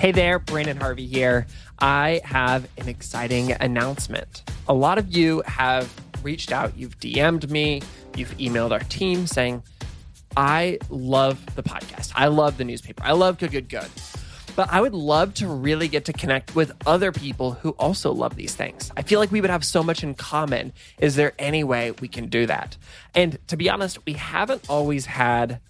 Hey 0.00 0.12
there, 0.12 0.38
Brandon 0.38 0.78
Harvey 0.78 1.06
here. 1.06 1.46
I 1.78 2.22
have 2.24 2.66
an 2.78 2.88
exciting 2.88 3.52
announcement. 3.52 4.50
A 4.66 4.72
lot 4.72 4.96
of 4.96 5.14
you 5.14 5.42
have 5.44 5.92
reached 6.22 6.52
out, 6.52 6.74
you've 6.74 6.98
DM'd 6.98 7.50
me, 7.50 7.82
you've 8.16 8.34
emailed 8.38 8.70
our 8.70 8.80
team 8.80 9.26
saying, 9.26 9.62
I 10.38 10.78
love 10.88 11.54
the 11.54 11.62
podcast. 11.62 12.12
I 12.14 12.28
love 12.28 12.56
the 12.56 12.64
newspaper. 12.64 13.02
I 13.04 13.12
love 13.12 13.36
Good, 13.36 13.50
Good, 13.50 13.68
Good. 13.68 13.90
But 14.56 14.72
I 14.72 14.80
would 14.80 14.94
love 14.94 15.34
to 15.34 15.46
really 15.46 15.86
get 15.86 16.06
to 16.06 16.14
connect 16.14 16.54
with 16.54 16.72
other 16.86 17.12
people 17.12 17.52
who 17.52 17.72
also 17.72 18.10
love 18.10 18.36
these 18.36 18.54
things. 18.54 18.90
I 18.96 19.02
feel 19.02 19.20
like 19.20 19.30
we 19.30 19.42
would 19.42 19.50
have 19.50 19.66
so 19.66 19.82
much 19.82 20.02
in 20.02 20.14
common. 20.14 20.72
Is 20.98 21.16
there 21.16 21.34
any 21.38 21.62
way 21.62 21.90
we 21.90 22.08
can 22.08 22.30
do 22.30 22.46
that? 22.46 22.78
And 23.14 23.38
to 23.48 23.56
be 23.58 23.68
honest, 23.68 23.98
we 24.06 24.14
haven't 24.14 24.64
always 24.70 25.04
had 25.04 25.60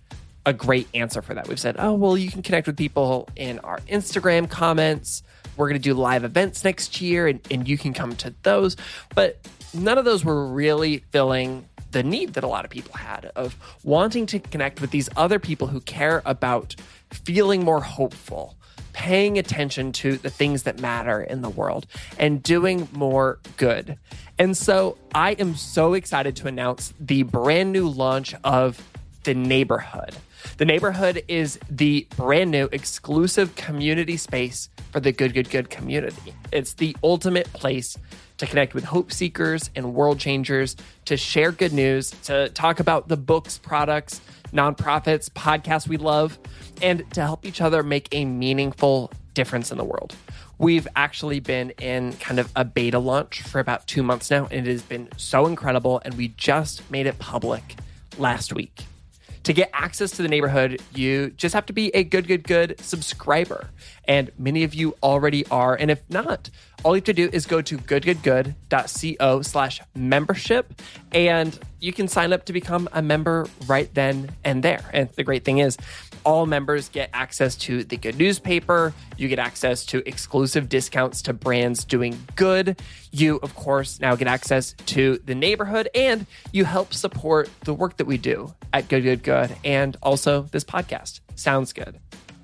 a 0.46 0.52
great 0.52 0.88
answer 0.94 1.22
for 1.22 1.34
that. 1.34 1.48
We've 1.48 1.60
said, 1.60 1.76
oh, 1.78 1.94
well, 1.94 2.16
you 2.16 2.30
can 2.30 2.42
connect 2.42 2.66
with 2.66 2.76
people 2.76 3.28
in 3.36 3.58
our 3.60 3.78
Instagram 3.80 4.48
comments. 4.48 5.22
We're 5.56 5.68
going 5.68 5.80
to 5.80 5.82
do 5.82 5.94
live 5.94 6.24
events 6.24 6.64
next 6.64 7.00
year 7.00 7.26
and, 7.26 7.40
and 7.50 7.68
you 7.68 7.76
can 7.76 7.92
come 7.92 8.16
to 8.16 8.34
those. 8.42 8.76
But 9.14 9.46
none 9.74 9.98
of 9.98 10.04
those 10.04 10.24
were 10.24 10.46
really 10.46 10.98
filling 11.10 11.66
the 11.90 12.02
need 12.02 12.34
that 12.34 12.44
a 12.44 12.46
lot 12.46 12.64
of 12.64 12.70
people 12.70 12.94
had 12.94 13.30
of 13.36 13.56
wanting 13.82 14.26
to 14.26 14.38
connect 14.38 14.80
with 14.80 14.90
these 14.90 15.08
other 15.16 15.38
people 15.38 15.66
who 15.66 15.80
care 15.80 16.22
about 16.24 16.76
feeling 17.10 17.64
more 17.64 17.80
hopeful, 17.80 18.56
paying 18.92 19.38
attention 19.38 19.92
to 19.92 20.16
the 20.16 20.30
things 20.30 20.62
that 20.62 20.78
matter 20.80 21.20
in 21.20 21.42
the 21.42 21.50
world, 21.50 21.86
and 22.18 22.42
doing 22.42 22.88
more 22.92 23.38
good. 23.56 23.98
And 24.38 24.56
so 24.56 24.96
I 25.14 25.32
am 25.32 25.56
so 25.56 25.94
excited 25.94 26.36
to 26.36 26.46
announce 26.46 26.94
the 26.98 27.24
brand 27.24 27.72
new 27.72 27.88
launch 27.88 28.34
of 28.44 28.80
The 29.24 29.34
Neighborhood. 29.34 30.14
The 30.56 30.64
neighborhood 30.64 31.22
is 31.28 31.58
the 31.70 32.06
brand 32.16 32.50
new 32.50 32.68
exclusive 32.72 33.54
community 33.56 34.16
space 34.16 34.68
for 34.92 35.00
the 35.00 35.12
Good, 35.12 35.34
Good, 35.34 35.50
Good 35.50 35.70
community. 35.70 36.34
It's 36.52 36.74
the 36.74 36.96
ultimate 37.02 37.52
place 37.52 37.96
to 38.38 38.46
connect 38.46 38.74
with 38.74 38.84
hope 38.84 39.12
seekers 39.12 39.70
and 39.76 39.94
world 39.94 40.18
changers, 40.18 40.74
to 41.04 41.16
share 41.16 41.52
good 41.52 41.72
news, 41.72 42.10
to 42.22 42.48
talk 42.50 42.80
about 42.80 43.08
the 43.08 43.16
books, 43.16 43.58
products, 43.58 44.20
nonprofits, 44.52 45.28
podcasts 45.28 45.86
we 45.86 45.98
love, 45.98 46.38
and 46.80 47.04
to 47.12 47.20
help 47.20 47.44
each 47.44 47.60
other 47.60 47.82
make 47.82 48.08
a 48.12 48.24
meaningful 48.24 49.12
difference 49.34 49.70
in 49.70 49.78
the 49.78 49.84
world. 49.84 50.16
We've 50.58 50.88
actually 50.96 51.40
been 51.40 51.70
in 51.78 52.14
kind 52.14 52.38
of 52.38 52.50
a 52.56 52.64
beta 52.64 52.98
launch 52.98 53.42
for 53.42 53.60
about 53.60 53.86
two 53.86 54.02
months 54.02 54.30
now, 54.30 54.46
and 54.50 54.66
it 54.66 54.70
has 54.70 54.82
been 54.82 55.08
so 55.16 55.46
incredible. 55.46 56.02
And 56.04 56.14
we 56.14 56.28
just 56.28 56.90
made 56.90 57.06
it 57.06 57.18
public 57.18 57.76
last 58.18 58.52
week. 58.52 58.84
To 59.44 59.52
get 59.54 59.70
access 59.72 60.10
to 60.12 60.22
the 60.22 60.28
neighborhood, 60.28 60.82
you 60.94 61.30
just 61.30 61.54
have 61.54 61.66
to 61.66 61.72
be 61.72 61.88
a 61.94 62.04
good, 62.04 62.28
good, 62.28 62.44
good 62.44 62.76
subscriber. 62.80 63.70
And 64.06 64.30
many 64.38 64.64
of 64.64 64.74
you 64.74 64.96
already 65.02 65.46
are. 65.48 65.74
And 65.74 65.90
if 65.90 66.02
not, 66.08 66.50
all 66.82 66.96
you 66.96 67.00
have 67.00 67.04
to 67.04 67.12
do 67.12 67.28
is 67.32 67.46
go 67.46 67.60
to 67.60 67.76
goodgoodgood.co 67.78 69.42
slash 69.42 69.80
membership 69.94 70.80
and 71.12 71.58
you 71.78 71.92
can 71.92 72.08
sign 72.08 72.32
up 72.32 72.44
to 72.46 72.52
become 72.52 72.88
a 72.92 73.02
member 73.02 73.46
right 73.66 73.92
then 73.94 74.30
and 74.44 74.62
there. 74.62 74.82
And 74.92 75.10
the 75.10 75.24
great 75.24 75.44
thing 75.44 75.58
is, 75.58 75.76
all 76.24 76.46
members 76.46 76.88
get 76.88 77.10
access 77.12 77.56
to 77.56 77.84
the 77.84 77.96
good 77.96 78.16
newspaper. 78.16 78.92
You 79.16 79.28
get 79.28 79.38
access 79.38 79.86
to 79.86 80.06
exclusive 80.06 80.68
discounts 80.68 81.22
to 81.22 81.32
brands 81.32 81.84
doing 81.84 82.18
good. 82.36 82.80
You, 83.10 83.36
of 83.42 83.54
course, 83.54 84.00
now 84.00 84.14
get 84.16 84.28
access 84.28 84.74
to 84.86 85.18
the 85.24 85.34
neighborhood 85.34 85.88
and 85.94 86.26
you 86.52 86.64
help 86.64 86.92
support 86.92 87.48
the 87.64 87.74
work 87.74 87.96
that 87.96 88.06
we 88.06 88.18
do 88.18 88.54
at 88.72 88.88
Good 88.88 89.02
Good 89.02 89.22
Good 89.22 89.56
and 89.64 89.96
also 90.02 90.42
this 90.42 90.64
podcast. 90.64 91.20
Sounds 91.34 91.72
good. 91.72 91.98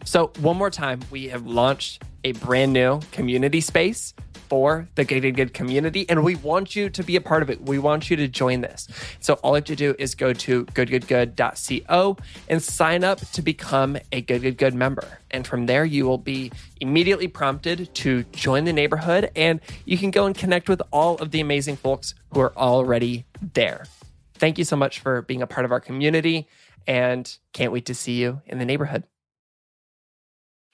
So, 0.07 0.31
one 0.39 0.57
more 0.57 0.71
time, 0.71 1.01
we 1.11 1.29
have 1.29 1.47
launched 1.47 2.03
a 2.23 2.31
brand 2.33 2.73
new 2.73 3.01
community 3.11 3.61
space 3.61 4.15
for 4.49 4.89
the 4.95 5.05
Good 5.05 5.35
Good 5.35 5.53
community, 5.53 6.09
and 6.09 6.23
we 6.25 6.37
want 6.37 6.77
you 6.77 6.89
to 6.91 7.03
be 7.03 7.17
a 7.17 7.21
part 7.21 7.43
of 7.43 7.51
it. 7.51 7.63
We 7.63 7.81
want 7.81 8.09
you 8.09 8.17
to 8.17 8.29
join 8.29 8.61
this. 8.61 8.87
So 9.19 9.35
all 9.35 9.53
you 9.53 9.57
have 9.57 9.65
to 9.65 9.77
do 9.77 9.97
is 9.99 10.15
go 10.15 10.33
to 10.33 10.65
goodgoodgood.co 10.67 12.17
and 12.49 12.63
sign 12.63 13.03
up 13.03 13.19
to 13.33 13.43
become 13.43 13.99
a 14.13 14.21
Good 14.21 14.43
Good 14.43 14.59
Good 14.59 14.75
member. 14.75 15.19
And 15.33 15.45
from 15.45 15.67
there, 15.67 15.85
you 15.85 16.07
will 16.07 16.19
be 16.19 16.53
immediately 16.81 17.27
prompted 17.27 17.93
to 17.97 18.23
join 18.33 18.65
the 18.65 18.73
neighborhood, 18.73 19.33
and 19.35 19.61
you 19.85 19.99
can 19.99 20.13
go 20.13 20.27
and 20.27 20.37
connect 20.37 20.69
with 20.69 20.81
all 20.93 21.17
of 21.17 21.33
the 21.33 21.41
amazing 21.41 21.77
folks 21.77 22.15
who 22.33 22.41
are 22.41 22.57
already 22.57 23.27
there. 23.55 23.87
Thank 24.35 24.59
you 24.59 24.65
so 24.65 24.77
much 24.77 25.01
for 25.01 25.23
being 25.23 25.43
a 25.43 25.49
part 25.49 25.65
of 25.65 25.73
our 25.73 25.81
community, 25.81 26.49
and 26.87 27.37
can't 27.53 27.73
wait 27.73 27.87
to 27.87 27.95
see 27.95 28.21
you 28.21 28.43
in 28.47 28.59
the 28.59 28.65
neighborhood. 28.65 29.03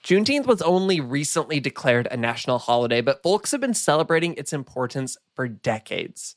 Juneteenth 0.03 0.47
was 0.47 0.61
only 0.63 1.01
recently 1.01 1.61
declared 1.61 2.09
a 2.11 2.17
national 2.17 2.59
holiday, 2.59 3.01
but 3.01 3.23
folks 3.23 3.53
have 3.53 3.61
been 3.61 3.75
celebrating 3.75 4.35
its 4.35 4.53
importance 4.53 5.17
for 5.35 5.47
decades. 5.47 6.35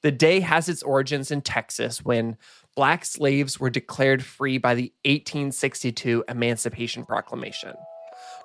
The 0.00 0.10
day 0.10 0.40
has 0.40 0.68
its 0.68 0.82
origins 0.82 1.30
in 1.30 1.42
Texas 1.42 2.02
when 2.02 2.38
black 2.74 3.04
slaves 3.04 3.60
were 3.60 3.68
declared 3.68 4.24
free 4.24 4.56
by 4.56 4.74
the 4.74 4.92
1862 5.04 6.24
Emancipation 6.26 7.04
Proclamation. 7.04 7.74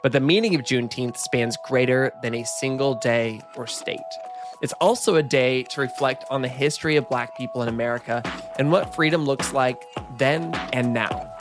But 0.03 0.11
the 0.11 0.19
meaning 0.19 0.53
of 0.53 0.61
Juneteenth 0.61 1.17
spans 1.17 1.57
greater 1.66 2.11
than 2.22 2.35
a 2.35 2.44
single 2.44 2.95
day 2.95 3.41
or 3.55 3.67
state. 3.67 3.99
It's 4.61 4.73
also 4.73 5.16
a 5.16 5.23
day 5.23 5.63
to 5.63 5.81
reflect 5.81 6.25
on 6.29 6.41
the 6.41 6.47
history 6.49 6.97
of 6.97 7.07
black 7.07 7.38
people 7.38 7.61
in 7.61 7.69
America 7.69 8.22
and 8.59 8.69
what 8.72 8.94
freedom 8.94 9.23
looks 9.23 9.53
like 9.53 9.81
then 10.17 10.53
and 10.73 10.94
now. 10.94 11.37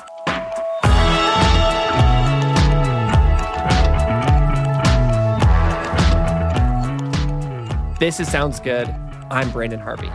This 7.98 8.20
is 8.20 8.30
Sounds 8.30 8.60
Good. 8.60 8.94
I'm 9.30 9.50
Brandon 9.50 9.80
Harvey. 9.80 10.10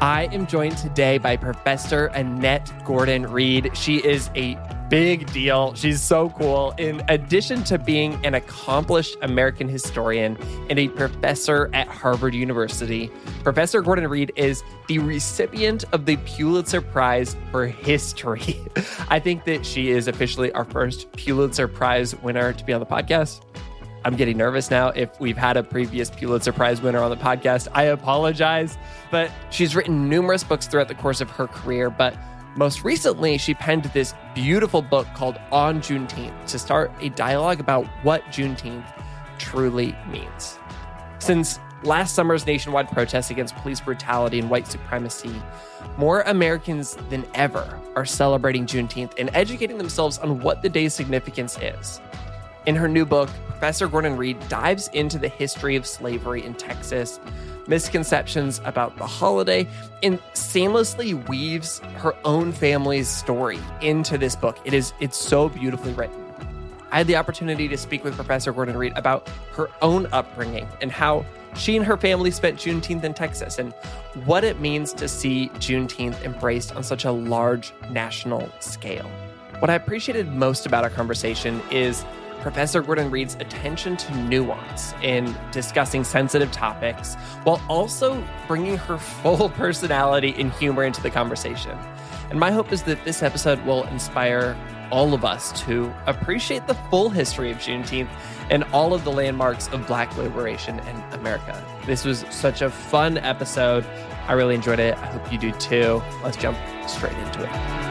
I 0.00 0.30
am 0.32 0.46
joined 0.46 0.78
today 0.78 1.18
by 1.18 1.36
Professor 1.36 2.06
Annette 2.06 2.72
Gordon 2.86 3.30
Reed. 3.30 3.70
She 3.76 3.98
is 3.98 4.30
a 4.34 4.56
big 4.88 5.30
deal. 5.30 5.74
She's 5.74 6.00
so 6.00 6.30
cool. 6.30 6.72
In 6.78 7.02
addition 7.08 7.64
to 7.64 7.78
being 7.78 8.18
an 8.24 8.32
accomplished 8.32 9.14
American 9.20 9.68
historian 9.68 10.38
and 10.70 10.78
a 10.78 10.88
professor 10.88 11.68
at 11.74 11.86
Harvard 11.86 12.34
University, 12.34 13.10
Professor 13.42 13.82
Gordon 13.82 14.08
Reed 14.08 14.32
is 14.34 14.62
the 14.88 14.98
recipient 14.98 15.84
of 15.92 16.06
the 16.06 16.16
Pulitzer 16.24 16.80
Prize 16.80 17.36
for 17.50 17.66
History. 17.66 18.58
I 19.10 19.18
think 19.18 19.44
that 19.44 19.66
she 19.66 19.90
is 19.90 20.08
officially 20.08 20.50
our 20.52 20.64
first 20.64 21.12
Pulitzer 21.12 21.68
Prize 21.68 22.16
winner 22.22 22.54
to 22.54 22.64
be 22.64 22.72
on 22.72 22.80
the 22.80 22.86
podcast. 22.86 23.42
I'm 24.06 24.14
getting 24.14 24.36
nervous 24.36 24.70
now. 24.70 24.90
If 24.90 25.18
we've 25.18 25.36
had 25.36 25.56
a 25.56 25.64
previous 25.64 26.10
Pulitzer 26.10 26.52
Prize 26.52 26.80
winner 26.80 27.00
on 27.00 27.10
the 27.10 27.16
podcast, 27.16 27.66
I 27.72 27.86
apologize. 27.86 28.78
But 29.10 29.32
she's 29.50 29.74
written 29.74 30.08
numerous 30.08 30.44
books 30.44 30.68
throughout 30.68 30.86
the 30.86 30.94
course 30.94 31.20
of 31.20 31.28
her 31.30 31.48
career. 31.48 31.90
But 31.90 32.16
most 32.56 32.84
recently, 32.84 33.36
she 33.36 33.52
penned 33.52 33.82
this 33.86 34.14
beautiful 34.32 34.80
book 34.80 35.08
called 35.16 35.40
On 35.50 35.80
Juneteenth 35.80 36.46
to 36.46 36.56
start 36.56 36.92
a 37.00 37.08
dialogue 37.08 37.58
about 37.58 37.84
what 38.04 38.22
Juneteenth 38.26 38.86
truly 39.38 39.96
means. 40.08 40.56
Since 41.18 41.58
last 41.82 42.14
summer's 42.14 42.46
nationwide 42.46 42.88
protests 42.92 43.30
against 43.30 43.56
police 43.56 43.80
brutality 43.80 44.38
and 44.38 44.48
white 44.48 44.68
supremacy, 44.68 45.34
more 45.96 46.20
Americans 46.20 46.96
than 47.10 47.26
ever 47.34 47.80
are 47.96 48.06
celebrating 48.06 48.66
Juneteenth 48.66 49.14
and 49.18 49.30
educating 49.34 49.78
themselves 49.78 50.18
on 50.18 50.38
what 50.38 50.62
the 50.62 50.68
day's 50.68 50.94
significance 50.94 51.58
is. 51.60 52.00
In 52.66 52.74
her 52.74 52.88
new 52.88 53.06
book, 53.06 53.30
Professor 53.46 53.86
Gordon 53.86 54.16
Reed 54.16 54.36
dives 54.48 54.88
into 54.88 55.18
the 55.20 55.28
history 55.28 55.76
of 55.76 55.86
slavery 55.86 56.44
in 56.44 56.52
Texas, 56.54 57.20
misconceptions 57.68 58.60
about 58.64 58.96
the 58.96 59.06
holiday, 59.06 59.68
and 60.02 60.18
seamlessly 60.34 61.28
weaves 61.28 61.78
her 61.98 62.16
own 62.24 62.50
family's 62.50 63.08
story 63.08 63.60
into 63.82 64.18
this 64.18 64.34
book. 64.34 64.58
It 64.64 64.74
is 64.74 64.92
it's 64.98 65.16
so 65.16 65.48
beautifully 65.48 65.92
written. 65.92 66.20
I 66.90 66.98
had 66.98 67.06
the 67.06 67.14
opportunity 67.14 67.68
to 67.68 67.76
speak 67.76 68.02
with 68.02 68.16
Professor 68.16 68.52
Gordon 68.52 68.76
Reed 68.76 68.94
about 68.96 69.28
her 69.52 69.70
own 69.80 70.08
upbringing 70.12 70.66
and 70.80 70.90
how 70.90 71.24
she 71.56 71.76
and 71.76 71.86
her 71.86 71.96
family 71.96 72.32
spent 72.32 72.58
Juneteenth 72.58 73.04
in 73.04 73.14
Texas 73.14 73.60
and 73.60 73.72
what 74.24 74.42
it 74.42 74.60
means 74.60 74.92
to 74.94 75.06
see 75.06 75.50
Juneteenth 75.54 76.20
embraced 76.24 76.74
on 76.74 76.82
such 76.82 77.04
a 77.04 77.12
large 77.12 77.72
national 77.90 78.50
scale. 78.58 79.08
What 79.60 79.70
I 79.70 79.74
appreciated 79.74 80.32
most 80.32 80.66
about 80.66 80.82
our 80.82 80.90
conversation 80.90 81.62
is 81.70 82.04
Professor 82.40 82.82
Gordon 82.82 83.10
Reed's 83.10 83.34
attention 83.36 83.96
to 83.96 84.16
nuance 84.16 84.94
in 85.02 85.36
discussing 85.52 86.04
sensitive 86.04 86.52
topics 86.52 87.14
while 87.44 87.60
also 87.68 88.22
bringing 88.46 88.76
her 88.76 88.98
full 88.98 89.48
personality 89.56 90.34
and 90.38 90.52
humor 90.52 90.84
into 90.84 91.02
the 91.02 91.10
conversation. 91.10 91.78
And 92.30 92.40
my 92.40 92.50
hope 92.50 92.72
is 92.72 92.82
that 92.84 93.04
this 93.04 93.22
episode 93.22 93.64
will 93.64 93.84
inspire 93.84 94.56
all 94.90 95.14
of 95.14 95.24
us 95.24 95.52
to 95.62 95.92
appreciate 96.06 96.66
the 96.66 96.74
full 96.90 97.10
history 97.10 97.50
of 97.50 97.58
Juneteenth 97.58 98.08
and 98.50 98.64
all 98.72 98.94
of 98.94 99.04
the 99.04 99.10
landmarks 99.10 99.68
of 99.68 99.86
Black 99.86 100.16
liberation 100.16 100.78
in 100.80 100.96
America. 101.12 101.62
This 101.86 102.04
was 102.04 102.24
such 102.30 102.62
a 102.62 102.70
fun 102.70 103.18
episode. 103.18 103.84
I 104.28 104.32
really 104.32 104.54
enjoyed 104.54 104.78
it. 104.80 104.96
I 104.98 105.06
hope 105.06 105.32
you 105.32 105.38
do 105.38 105.52
too. 105.52 106.02
Let's 106.22 106.36
jump 106.36 106.56
straight 106.88 107.16
into 107.16 107.44
it. 107.44 107.85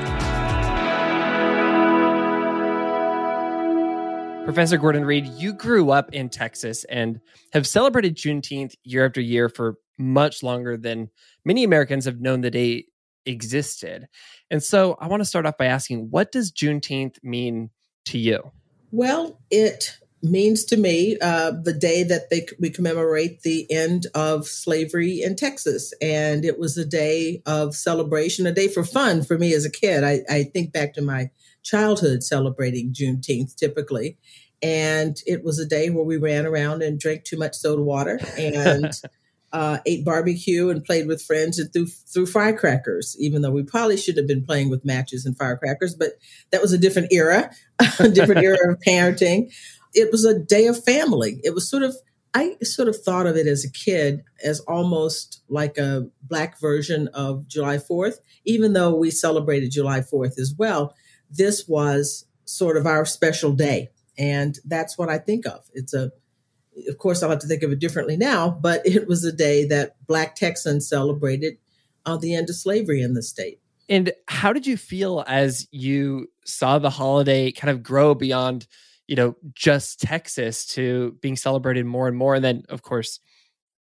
Professor 4.45 4.77
Gordon 4.77 5.05
Reed, 5.05 5.25
you 5.25 5.53
grew 5.53 5.89
up 5.89 6.13
in 6.13 6.29
Texas 6.29 6.83
and 6.83 7.19
have 7.51 7.65
celebrated 7.65 8.15
Juneteenth 8.15 8.75
year 8.83 9.03
after 9.03 9.19
year 9.19 9.49
for 9.49 9.77
much 9.97 10.43
longer 10.43 10.77
than 10.77 11.09
many 11.43 11.63
Americans 11.63 12.05
have 12.05 12.21
known 12.21 12.41
the 12.41 12.51
day 12.51 12.85
existed. 13.25 14.07
And 14.51 14.61
so 14.61 14.97
I 15.01 15.07
want 15.07 15.21
to 15.21 15.25
start 15.25 15.47
off 15.47 15.57
by 15.57 15.65
asking 15.65 16.11
what 16.11 16.31
does 16.31 16.51
Juneteenth 16.51 17.17
mean 17.23 17.71
to 18.05 18.19
you? 18.19 18.51
Well, 18.91 19.39
it 19.49 19.97
means 20.21 20.63
to 20.65 20.77
me 20.77 21.17
uh, 21.21 21.51
the 21.63 21.73
day 21.73 22.03
that 22.03 22.29
they, 22.29 22.45
we 22.59 22.69
commemorate 22.69 23.41
the 23.41 23.69
end 23.71 24.05
of 24.13 24.45
slavery 24.45 25.23
in 25.23 25.35
Texas. 25.35 25.91
And 26.03 26.45
it 26.45 26.59
was 26.59 26.77
a 26.77 26.85
day 26.85 27.41
of 27.47 27.75
celebration, 27.75 28.45
a 28.45 28.51
day 28.51 28.67
for 28.67 28.83
fun 28.83 29.23
for 29.23 29.39
me 29.39 29.55
as 29.55 29.65
a 29.65 29.71
kid. 29.71 30.03
I, 30.03 30.21
I 30.29 30.43
think 30.43 30.71
back 30.71 30.93
to 30.93 31.01
my 31.01 31.31
childhood 31.65 32.23
celebrating 32.23 32.93
Juneteenth 32.93 33.55
typically. 33.55 34.17
And 34.61 35.17
it 35.25 35.43
was 35.43 35.59
a 35.59 35.65
day 35.65 35.89
where 35.89 36.05
we 36.05 36.17
ran 36.17 36.45
around 36.45 36.81
and 36.81 36.99
drank 36.99 37.25
too 37.25 37.37
much 37.37 37.55
soda 37.55 37.81
water 37.81 38.19
and 38.37 38.93
uh, 39.51 39.79
ate 39.85 40.05
barbecue 40.05 40.69
and 40.69 40.83
played 40.83 41.07
with 41.07 41.21
friends 41.21 41.59
and 41.59 41.71
threw, 41.73 41.87
threw 41.87 42.25
firecrackers, 42.25 43.15
even 43.19 43.41
though 43.41 43.51
we 43.51 43.63
probably 43.63 43.97
should 43.97 44.17
have 44.17 44.27
been 44.27 44.45
playing 44.45 44.69
with 44.69 44.85
matches 44.85 45.25
and 45.25 45.37
firecrackers. 45.37 45.93
But 45.95 46.13
that 46.51 46.61
was 46.61 46.71
a 46.71 46.77
different 46.77 47.11
era, 47.11 47.51
a 47.99 48.09
different 48.09 48.43
era 48.43 48.57
of 48.69 48.79
parenting. 48.79 49.53
It 49.93 50.11
was 50.11 50.23
a 50.23 50.37
day 50.39 50.67
of 50.67 50.83
family. 50.83 51.41
It 51.43 51.53
was 51.53 51.69
sort 51.69 51.83
of, 51.83 51.95
I 52.33 52.57
sort 52.63 52.89
of 52.89 52.97
thought 53.01 53.27
of 53.27 53.37
it 53.37 53.47
as 53.47 53.63
a 53.63 53.71
kid 53.71 54.23
as 54.43 54.59
almost 54.61 55.41
like 55.47 55.77
a 55.77 56.07
black 56.21 56.59
version 56.59 57.07
of 57.13 57.47
July 57.47 57.77
4th, 57.77 58.15
even 58.45 58.73
though 58.73 58.93
we 58.93 59.09
celebrated 59.09 59.71
July 59.71 59.99
4th 59.99 60.37
as 60.37 60.53
well 60.57 60.93
this 61.35 61.67
was 61.67 62.25
sort 62.45 62.77
of 62.77 62.85
our 62.85 63.05
special 63.05 63.51
day. 63.51 63.89
And 64.17 64.57
that's 64.65 64.97
what 64.97 65.09
I 65.09 65.17
think 65.17 65.45
of. 65.45 65.65
It's 65.73 65.93
a, 65.93 66.11
of 66.87 66.97
course, 66.97 67.21
I'll 67.21 67.29
have 67.29 67.39
to 67.39 67.47
think 67.47 67.63
of 67.63 67.71
it 67.71 67.79
differently 67.79 68.17
now, 68.17 68.49
but 68.49 68.81
it 68.85 69.07
was 69.07 69.23
a 69.23 69.31
day 69.31 69.65
that 69.65 69.95
Black 70.07 70.35
Texans 70.35 70.87
celebrated 70.87 71.57
uh, 72.05 72.17
the 72.17 72.35
end 72.35 72.49
of 72.49 72.55
slavery 72.55 73.01
in 73.01 73.13
the 73.13 73.23
state. 73.23 73.59
And 73.87 74.13
how 74.27 74.51
did 74.51 74.65
you 74.65 74.77
feel 74.77 75.23
as 75.27 75.67
you 75.71 76.31
saw 76.43 76.79
the 76.79 76.89
holiday 76.89 77.51
kind 77.51 77.69
of 77.69 77.83
grow 77.83 78.15
beyond, 78.15 78.67
you 79.07 79.15
know, 79.15 79.35
just 79.53 79.99
Texas 79.99 80.65
to 80.67 81.15
being 81.21 81.35
celebrated 81.35 81.85
more 81.85 82.07
and 82.07 82.17
more? 82.17 82.35
And 82.35 82.43
then, 82.43 82.63
of 82.69 82.81
course, 82.81 83.19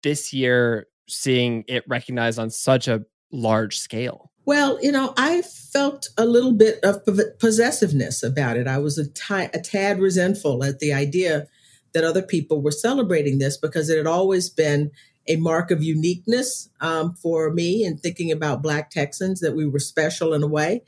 this 0.02 0.34
year, 0.34 0.86
seeing 1.08 1.64
it 1.66 1.84
recognized 1.88 2.38
on 2.38 2.50
such 2.50 2.88
a 2.88 3.04
large 3.36 3.78
scale. 3.78 4.30
Well, 4.44 4.78
you 4.80 4.92
know, 4.92 5.12
I 5.16 5.42
felt 5.42 6.08
a 6.16 6.24
little 6.24 6.52
bit 6.52 6.78
of 6.84 7.04
possessiveness 7.38 8.22
about 8.22 8.56
it. 8.56 8.68
I 8.68 8.78
was 8.78 8.96
a, 8.96 9.08
t- 9.08 9.50
a 9.52 9.60
tad 9.60 9.98
resentful 9.98 10.62
at 10.62 10.78
the 10.78 10.92
idea 10.92 11.48
that 11.92 12.04
other 12.04 12.22
people 12.22 12.62
were 12.62 12.70
celebrating 12.70 13.38
this 13.38 13.56
because 13.56 13.88
it 13.88 13.96
had 13.96 14.06
always 14.06 14.48
been 14.48 14.92
a 15.26 15.36
mark 15.36 15.70
of 15.70 15.82
uniqueness 15.82 16.68
um, 16.80 17.14
for 17.14 17.50
me 17.52 17.84
in 17.84 17.98
thinking 17.98 18.30
about 18.30 18.62
Black 18.62 18.90
Texans, 18.90 19.40
that 19.40 19.56
we 19.56 19.66
were 19.66 19.80
special 19.80 20.32
in 20.32 20.42
a 20.42 20.46
way. 20.46 20.82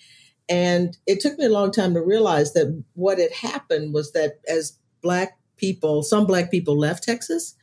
And 0.49 0.97
it 1.07 1.21
took 1.21 1.39
me 1.39 1.47
a 1.47 1.51
long 1.51 1.73
time 1.73 1.95
to 1.95 2.01
realize 2.01 2.53
that 2.53 2.83
what 2.95 3.19
had 3.19 3.33
happened 3.33 3.93
was 3.93 4.13
that 4.13 4.39
as 4.49 4.79
Black 5.03 5.37
people, 5.57 6.03
some 6.03 6.27
Black 6.27 6.51
people 6.51 6.79
left 6.79 7.03
Texas, 7.03 7.55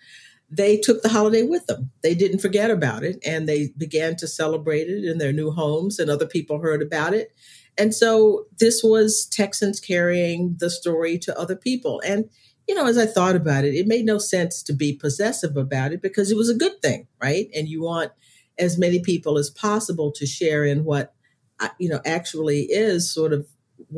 they 0.49 0.77
took 0.77 1.01
the 1.01 1.09
holiday 1.09 1.43
with 1.43 1.65
them. 1.65 1.91
They 2.03 2.15
didn't 2.15 2.39
forget 2.39 2.69
about 2.69 3.03
it 3.03 3.17
and 3.25 3.47
they 3.47 3.69
began 3.77 4.15
to 4.17 4.27
celebrate 4.27 4.87
it 4.87 5.03
in 5.03 5.17
their 5.17 5.33
new 5.33 5.51
homes, 5.51 5.99
and 5.99 6.09
other 6.09 6.27
people 6.27 6.59
heard 6.59 6.81
about 6.81 7.13
it. 7.13 7.33
And 7.77 7.93
so 7.93 8.45
this 8.59 8.83
was 8.83 9.25
Texans 9.25 9.79
carrying 9.79 10.55
the 10.59 10.69
story 10.69 11.17
to 11.19 11.37
other 11.37 11.55
people. 11.55 12.01
And, 12.05 12.29
you 12.67 12.75
know, 12.75 12.87
as 12.87 12.97
I 12.97 13.05
thought 13.05 13.35
about 13.35 13.65
it, 13.65 13.75
it 13.75 13.87
made 13.87 14.05
no 14.05 14.17
sense 14.17 14.63
to 14.63 14.73
be 14.73 14.93
possessive 14.93 15.57
about 15.57 15.91
it 15.91 16.01
because 16.01 16.31
it 16.31 16.37
was 16.37 16.49
a 16.49 16.55
good 16.55 16.81
thing, 16.81 17.07
right? 17.21 17.49
And 17.53 17.67
you 17.67 17.83
want 17.83 18.11
as 18.57 18.77
many 18.77 19.01
people 19.01 19.37
as 19.37 19.49
possible 19.49 20.11
to 20.13 20.25
share 20.25 20.63
in 20.63 20.85
what, 20.85 21.13
uh, 21.59 21.69
you 21.77 21.89
know, 21.89 21.99
actually 22.05 22.61
is 22.63 23.13
sort 23.13 23.33
of 23.33 23.45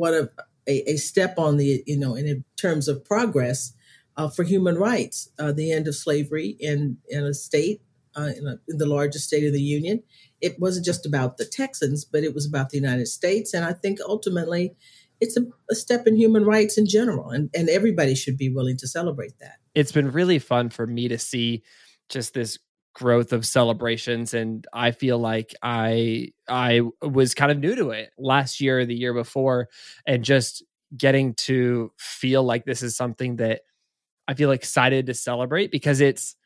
of 0.00 0.30
a, 0.66 0.90
a 0.90 0.96
step 0.96 1.38
on 1.38 1.56
the, 1.56 1.82
you 1.86 1.98
know, 1.98 2.14
in 2.14 2.44
terms 2.56 2.88
of 2.88 3.04
progress 3.04 3.72
uh, 4.18 4.28
for 4.28 4.42
human 4.42 4.76
rights, 4.76 5.30
uh, 5.38 5.52
the 5.52 5.72
end 5.72 5.86
of 5.86 5.94
slavery 5.94 6.56
in, 6.58 6.98
in 7.08 7.24
a 7.24 7.32
state, 7.32 7.80
uh, 8.16 8.32
in, 8.36 8.46
a, 8.48 8.58
in, 8.68 8.76
the 8.76 8.86
largest 8.86 9.28
state 9.28 9.46
of 9.46 9.52
the 9.52 9.62
Union. 9.62 10.02
It 10.40 10.58
wasn't 10.58 10.84
just 10.84 11.06
about 11.06 11.36
the 11.36 11.44
Texans, 11.44 12.04
but 12.04 12.24
it 12.24 12.34
was 12.34 12.44
about 12.44 12.70
the 12.70 12.78
United 12.78 13.06
States. 13.06 13.54
And 13.54 13.64
I 13.64 13.72
think 13.72 14.00
ultimately 14.06 14.74
it's 15.20 15.36
a, 15.36 15.42
a 15.70 15.74
step 15.76 16.06
in 16.08 16.16
human 16.16 16.44
rights 16.44 16.76
in 16.76 16.86
general, 16.86 17.30
and, 17.30 17.48
and 17.54 17.68
everybody 17.68 18.16
should 18.16 18.36
be 18.36 18.52
willing 18.52 18.76
to 18.78 18.88
celebrate 18.88 19.38
that. 19.38 19.58
It's 19.74 19.92
been 19.92 20.10
really 20.10 20.40
fun 20.40 20.70
for 20.70 20.86
me 20.86 21.06
to 21.08 21.18
see 21.18 21.62
just 22.08 22.34
this 22.34 22.58
growth 22.94 23.32
of 23.32 23.46
celebrations 23.46 24.34
and 24.34 24.66
i 24.72 24.90
feel 24.90 25.18
like 25.18 25.54
i 25.62 26.26
i 26.48 26.80
was 27.00 27.32
kind 27.32 27.52
of 27.52 27.58
new 27.58 27.76
to 27.76 27.90
it 27.90 28.10
last 28.18 28.60
year 28.60 28.80
or 28.80 28.84
the 28.84 28.94
year 28.94 29.14
before 29.14 29.68
and 30.04 30.24
just 30.24 30.64
getting 30.96 31.32
to 31.34 31.92
feel 31.96 32.42
like 32.42 32.64
this 32.64 32.82
is 32.82 32.96
something 32.96 33.36
that 33.36 33.60
I 34.28 34.34
feel 34.34 34.52
excited 34.52 35.06
to 35.06 35.14
celebrate 35.14 35.72
because 35.72 36.00
it's 36.00 36.36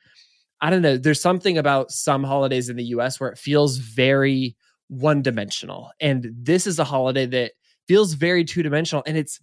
I 0.60 0.70
don't 0.70 0.82
know, 0.82 0.96
there's 0.96 1.20
something 1.20 1.58
about 1.58 1.90
some 1.90 2.22
holidays 2.22 2.68
in 2.68 2.76
the 2.76 2.84
US 2.84 3.18
where 3.18 3.30
it 3.30 3.38
feels 3.38 3.78
very 3.78 4.56
one 4.88 5.20
dimensional. 5.20 5.90
And 6.00 6.30
this 6.32 6.66
is 6.68 6.78
a 6.78 6.84
holiday 6.84 7.26
that 7.26 7.52
feels 7.88 8.14
very 8.14 8.44
two 8.44 8.62
dimensional 8.62 9.02
and 9.06 9.16
it's 9.16 9.40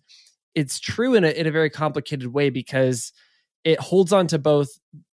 it's 0.56 0.80
true 0.80 1.14
in 1.14 1.24
a 1.24 1.30
in 1.30 1.46
a 1.46 1.52
very 1.52 1.70
complicated 1.70 2.28
way 2.28 2.50
because 2.50 3.14
it 3.64 3.80
holds 3.80 4.14
on 4.14 4.28
to 4.28 4.40
both 4.40 4.70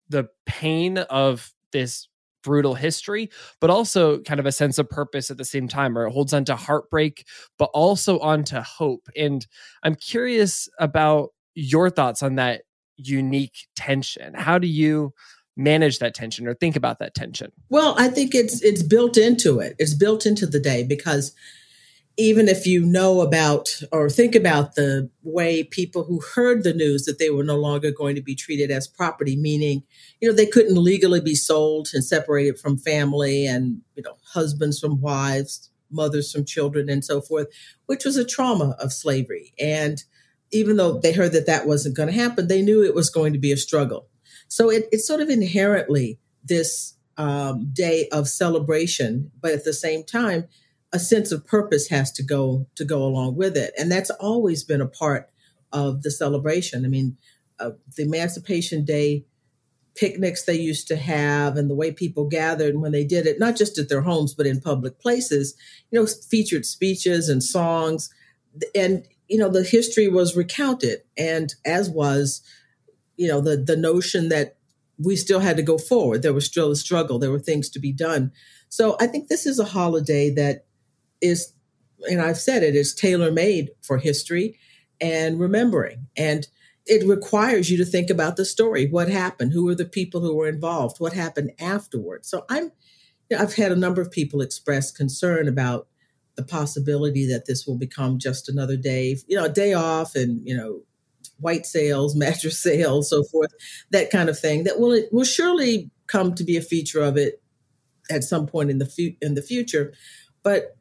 the 0.09 0.27
pain 0.47 0.99
of 0.99 1.53
this 1.73 2.09
brutal 2.47 2.75
history, 2.75 3.29
but 3.61 3.71
also 3.71 4.21
kind 4.21 4.39
of 4.39 4.47
a 4.47 4.53
sense 4.53 4.79
of 4.79 4.89
purpose 4.89 5.33
at 5.33 5.37
the 5.37 5.45
same 5.45 5.67
time, 5.67 5.99
or 5.99 6.07
it 6.07 6.13
holds 6.13 6.33
on 6.33 6.45
to 6.45 6.55
heartbreak, 6.55 7.27
but 7.59 7.69
also 7.75 8.21
onto 8.21 8.61
hope. 8.61 9.09
And 9.17 9.45
I'm 9.83 9.97
curious 9.97 10.69
about 10.79 11.31
your 11.55 11.91
thoughts 11.91 12.23
on 12.23 12.37
that 12.37 12.63
unique 12.97 13.67
tension. 13.75 14.35
How 14.35 14.59
do 14.59 14.67
you 14.67 15.13
manage 15.57 15.99
that 16.01 16.15
tension 16.15 16.47
or 16.47 16.55
think 16.55 16.77
about 16.77 16.99
that 16.99 17.15
tension? 17.15 17.51
Well, 17.71 17.95
I 17.99 18.09
think 18.09 18.35
it's 18.35 18.63
it's 18.63 18.83
built 18.83 19.17
into 19.17 19.61
it. 19.61 19.77
It's 19.79 19.95
built 19.95 20.27
into 20.27 20.47
the 20.47 20.61
day 20.61 20.83
because 20.83 21.35
even 22.19 22.49
if 22.49 22.67
you 22.67 22.85
know 22.85 23.21
about 23.21 23.69
or 23.93 24.09
think 24.09 24.35
about 24.35 24.75
the 24.75 25.11
way 25.23 25.63
people 25.63 26.05
who 26.05 26.21
heard 26.35 26.63
the 26.63 26.73
news 26.73 27.05
that 27.05 27.19
they 27.19 27.29
were 27.29 27.45
no 27.45 27.57
longer 27.57 27.91
going 27.91 28.15
to 28.15 28.23
be 28.23 28.35
treated 28.35 28.71
as 28.71 28.89
property, 28.89 29.37
meaning, 29.37 29.83
you 30.21 30.29
know, 30.29 30.35
they 30.35 30.47
couldn't 30.47 30.83
legally 30.83 31.21
be 31.21 31.35
sold 31.35 31.89
and 31.93 32.03
separated 32.03 32.59
from 32.59 32.79
family 32.79 33.47
and, 33.47 33.83
you 33.97 34.03
know, 34.03 34.17
husbands 34.33 34.81
from 34.81 35.01
wives, 35.01 35.71
mothers 35.91 36.33
from 36.33 36.47
children, 36.47 36.89
and 36.89 37.05
so 37.05 37.21
forth, 37.21 37.49
which 37.85 38.07
was 38.07 38.17
a 38.17 38.25
trauma 38.25 38.75
of 38.81 38.95
slavery. 38.95 39.53
And 39.61 40.03
even 40.53 40.77
though 40.77 40.99
they 40.99 41.13
heard 41.13 41.33
that 41.33 41.47
that 41.47 41.67
wasn't 41.67 41.97
going 41.97 42.09
to 42.09 42.15
happen, 42.15 42.49
they 42.49 42.63
knew 42.63 42.85
it 42.85 42.95
was 42.95 43.11
going 43.11 43.33
to 43.33 43.39
be 43.39 43.53
a 43.53 43.57
struggle. 43.57 44.09
So 44.49 44.71
it, 44.71 44.89
it's 44.93 45.07
sort 45.07 45.21
of 45.21 45.29
inherently 45.29 46.19
this 46.45 46.95
um, 47.17 47.71
day 47.73 48.09
of 48.13 48.29
celebration, 48.29 49.31
but 49.41 49.53
at 49.53 49.65
the 49.65 49.73
same 49.73 50.05
time, 50.05 50.47
a 50.93 50.99
sense 50.99 51.33
of 51.33 51.47
purpose 51.47 51.89
has 51.89 52.13
to 52.13 52.23
go 52.23 52.67
to 52.77 52.85
go 52.85 53.03
along 53.03 53.37
with 53.37 53.57
it, 53.57 53.75
and 53.79 53.91
that's 53.91 54.11
always 54.11 54.63
been 54.63 54.81
a 54.81 54.87
part 54.87 55.29
of 55.73 56.03
the 56.03 56.11
celebration. 56.11 56.85
I 56.85 56.89
mean, 56.89 57.17
uh, 57.59 57.71
the 57.97 58.05
Emancipation 58.05 58.85
Day 58.85 59.25
picnics 59.97 60.45
they 60.45 60.55
used 60.55 60.87
to 60.89 60.97
have 60.97 61.57
and 61.57 61.71
the 61.71 61.75
way 61.75 61.91
people 61.91 62.29
gathered 62.29 62.77
when 62.77 62.93
they 62.93 63.05
did 63.05 63.27
it, 63.27 63.41
not 63.41 63.57
just 63.57 63.79
at 63.79 63.89
their 63.89 64.03
homes, 64.03 64.35
but 64.35 64.47
in 64.47 64.61
public 64.61 65.01
places, 65.01 65.55
you 65.91 65.99
know, 65.99 66.07
featured 66.07 66.67
speeches 66.67 67.29
and 67.29 67.43
songs. 67.43 68.13
And 68.75 69.07
you 69.29 69.39
know, 69.39 69.49
the 69.49 69.65
history 69.65 70.09
was 70.09 70.37
recounted, 70.37 71.01
and 71.17 71.55
as 71.65 71.91
was, 71.91 72.43
you 73.17 73.29
know, 73.29 73.41
the 73.41 73.57
the 73.57 73.77
notion 73.77 74.29
that 74.29 74.57
we 74.99 75.17
still 75.17 75.41
had 75.41 75.57
to 75.57 75.63
go 75.63 75.79
forward. 75.79 76.23
There 76.23 76.33
was 76.33 76.47
still 76.47 76.71
a 76.71 76.77
struggle. 76.77 77.19
There 77.19 77.31
were 77.31 77.39
things 77.39 77.69
to 77.71 77.79
be 77.79 77.93
done. 77.93 78.33
So 78.69 78.97
I 78.99 79.07
think 79.07 79.29
this 79.29 79.47
is 79.47 79.59
a 79.59 79.65
holiday 79.65 80.31
that 80.31 80.65
is 81.21 81.53
and 82.09 82.21
I've 82.21 82.39
said 82.39 82.63
it 82.63 82.75
is 82.75 82.95
tailor 82.95 83.31
made 83.31 83.71
for 83.83 83.99
history 83.99 84.59
and 85.01 85.41
remembering. 85.41 86.07
And 86.17 86.47
it 86.87 87.07
requires 87.07 87.71
you 87.71 87.77
to 87.79 87.85
think 87.85 88.11
about 88.11 88.37
the 88.37 88.45
story. 88.45 88.87
What 88.87 89.09
happened? 89.09 89.53
Who 89.53 89.65
were 89.65 89.75
the 89.75 89.85
people 89.85 90.21
who 90.21 90.37
were 90.37 90.49
involved? 90.49 91.01
What 91.01 91.15
happened 91.15 91.53
afterwards? 91.59 92.29
So 92.29 92.45
I'm, 92.49 92.73
I've 93.37 93.55
had 93.55 93.73
a 93.73 93.77
number 93.77 94.01
of 94.01 94.11
people 94.11 94.41
express 94.41 94.93
concern 94.93 95.49
about 95.49 95.89
the 96.37 96.45
possibility 96.45 97.27
that 97.27 97.47
this 97.47 97.67
will 97.67 97.79
become 97.79 98.19
just 98.19 98.49
another 98.49 98.77
day, 98.77 99.17
you 99.27 99.37
know, 99.37 99.47
a 99.47 99.53
day 99.53 99.73
off 99.73 100.15
and, 100.15 100.47
you 100.47 100.57
know, 100.57 100.83
white 101.39 101.67
sales, 101.67 102.15
mattress 102.17 102.63
sales, 102.63 103.11
so 103.11 103.25
forth, 103.25 103.53
that 103.91 104.11
kind 104.11 104.29
of 104.29 104.39
thing. 104.39 104.65
That 104.65 104.79
will 104.79 104.93
it 104.93 105.13
will 105.13 105.25
surely 105.25 105.91
come 106.07 106.35
to 106.35 106.45
be 106.45 106.57
a 106.57 106.63
feature 106.63 107.03
of 107.03 107.17
it 107.17 107.43
at 108.11 108.25
some 108.25 108.47
point 108.47 108.71
in 108.71 108.79
the 108.79 108.87
fu- 108.87 109.17
in 109.21 109.35
the 109.35 109.43
future. 109.43 109.93
But 110.43 110.77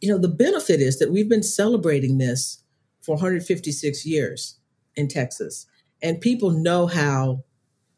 you 0.00 0.08
know, 0.08 0.18
the 0.18 0.28
benefit 0.28 0.80
is 0.80 0.98
that 0.98 1.12
we've 1.12 1.28
been 1.28 1.42
celebrating 1.42 2.18
this 2.18 2.62
for 3.02 3.14
156 3.14 4.04
years 4.04 4.58
in 4.96 5.08
Texas, 5.08 5.66
and 6.02 6.20
people 6.20 6.50
know 6.50 6.86
how 6.86 7.44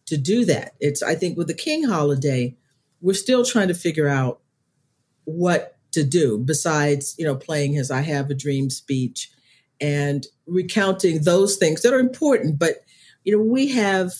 to 0.07 0.17
do 0.17 0.45
that. 0.45 0.75
It's 0.81 1.03
I 1.03 1.15
think 1.15 1.37
with 1.37 1.49
the 1.49 1.55
King 1.55 1.85
holiday, 1.85 2.57
we're 3.01 3.15
still 3.15 3.45
trying 3.45 3.69
to 3.69 3.75
figure 3.75 4.09
out 4.09 4.41
what 5.25 5.74
to 5.95 6.05
do 6.05 6.39
besides 6.39 7.15
you 7.19 7.25
know 7.25 7.37
playing 7.37 7.73
his 7.73 7.91
"I 7.91 8.03
Have 8.03 8.31
a 8.31 8.35
Dream" 8.35 8.71
speech 8.71 9.31
and 9.81 10.27
recounting 10.47 11.23
those 11.23 11.57
things 11.57 11.83
that 11.83 11.93
are 11.93 12.01
important. 12.01 12.59
But 12.59 12.77
you 13.25 13.37
know, 13.37 13.43
we 13.43 13.69
have 13.73 14.13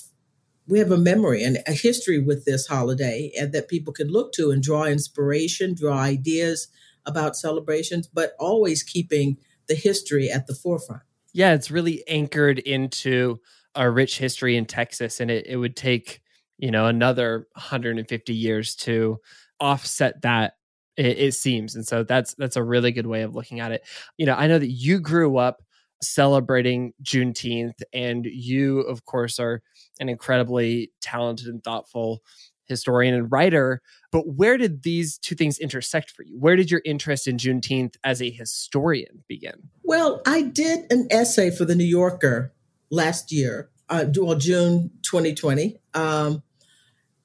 we 0.67 0.79
have 0.79 0.91
a 0.91 0.99
memory 0.99 1.45
and 1.45 1.59
a 1.67 1.73
history 1.73 2.19
with 2.19 2.45
this 2.45 2.67
holiday, 2.67 3.31
and 3.39 3.53
that 3.53 3.69
people 3.69 3.93
can 3.93 4.09
look 4.09 4.33
to 4.33 4.51
and 4.51 4.63
draw 4.63 4.85
inspiration, 4.85 5.75
draw 5.75 5.99
ideas 5.99 6.69
about 7.07 7.37
celebrations, 7.37 8.07
but 8.07 8.35
always 8.39 8.83
keeping 8.83 9.37
the 9.69 9.75
history 9.75 10.31
at 10.31 10.47
the 10.47 10.55
forefront. 10.55 11.03
Yeah, 11.35 11.53
it's 11.53 11.71
really 11.71 12.07
anchored 12.09 12.59
into 12.61 13.41
a 13.75 13.91
rich 13.91 14.19
history 14.19 14.57
in 14.57 14.65
Texas, 14.65 15.21
and 15.21 15.31
it, 15.31 15.47
it 15.47 15.57
would 15.57 15.77
take 15.77 16.21
you 16.59 16.71
know 16.71 16.87
another 16.87 17.47
150 17.55 18.35
years 18.35 18.75
to 18.77 19.19
offset 19.61 20.23
that 20.23 20.55
it, 20.97 21.19
it, 21.19 21.35
seems 21.35 21.75
and 21.75 21.87
so 21.87 22.03
that's 22.03 22.35
that's 22.35 22.57
a 22.57 22.63
really 22.63 22.93
good 22.93 23.07
way 23.07 23.23
of 23.23 23.35
looking 23.35 23.61
at 23.61 23.73
it. 23.73 23.83
You 24.17 24.27
know 24.27 24.35
i 24.35 24.47
know 24.47 24.59
that 24.59 24.71
you 24.71 25.01
grew 25.01 25.37
up 25.39 25.63
celebrating 26.03 26.93
juneteenth 27.03 27.83
and 27.93 28.27
you 28.27 28.81
of 28.81 29.05
course 29.05 29.39
are 29.39 29.63
an 30.01 30.09
incredibly 30.09 30.91
talented 31.01 31.47
and 31.47 31.63
thoughtful 31.65 32.23
historian 32.67 33.15
and 33.15 33.31
writer 33.31 33.81
but 34.11 34.27
where 34.27 34.57
did 34.57 34.83
these 34.83 35.19
two 35.19 35.35
things 35.35 35.59
intersect 35.59 36.11
for 36.13 36.23
you? 36.23 36.39
Where 36.39 36.55
did 36.55 36.71
your 36.71 36.83
interest 36.85 37.27
in 37.27 37.37
juneteenth 37.37 37.97
as 38.05 38.23
a 38.23 38.31
historian 38.31 39.25
begin? 39.29 39.71
Well 39.83 40.23
i 40.27 40.43
did 40.43 40.91
an 40.91 41.09
essay 41.11 41.51
for 41.51 41.65
the 41.65 41.75
new 41.75 41.85
yorker 41.85 42.53
last 42.91 43.33
year 43.33 43.71
uh, 43.89 44.07
well 44.17 44.37
june 44.37 44.91
2020 45.03 45.79
um, 45.95 46.43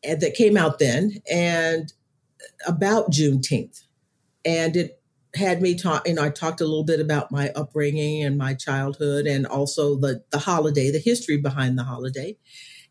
and 0.04 0.22
that 0.22 0.34
came 0.34 0.58
out 0.58 0.80
then 0.80 1.14
and 1.30 1.94
about 2.68 3.12
Juneteenth. 3.12 3.84
And 4.46 4.76
it 4.76 5.02
had 5.36 5.62
me 5.62 5.76
talk, 5.76 6.08
you 6.08 6.16
know, 6.16 6.24
I 6.24 6.30
talked 6.30 6.62
a 6.62 6.66
little 6.66 6.84
bit 6.84 7.00
about 7.00 7.32
my 7.32 7.50
upbringing 7.50 8.24
and 8.24 8.38
my 8.38 8.54
childhood 8.54 9.28
and 9.28 9.46
also 9.46 9.96
the, 9.96 10.24
the 10.32 10.40
holiday, 10.40 10.92
the 10.92 11.00
history 11.00 11.38
behind 11.38 11.78
the 11.78 11.84
holiday. 11.84 12.38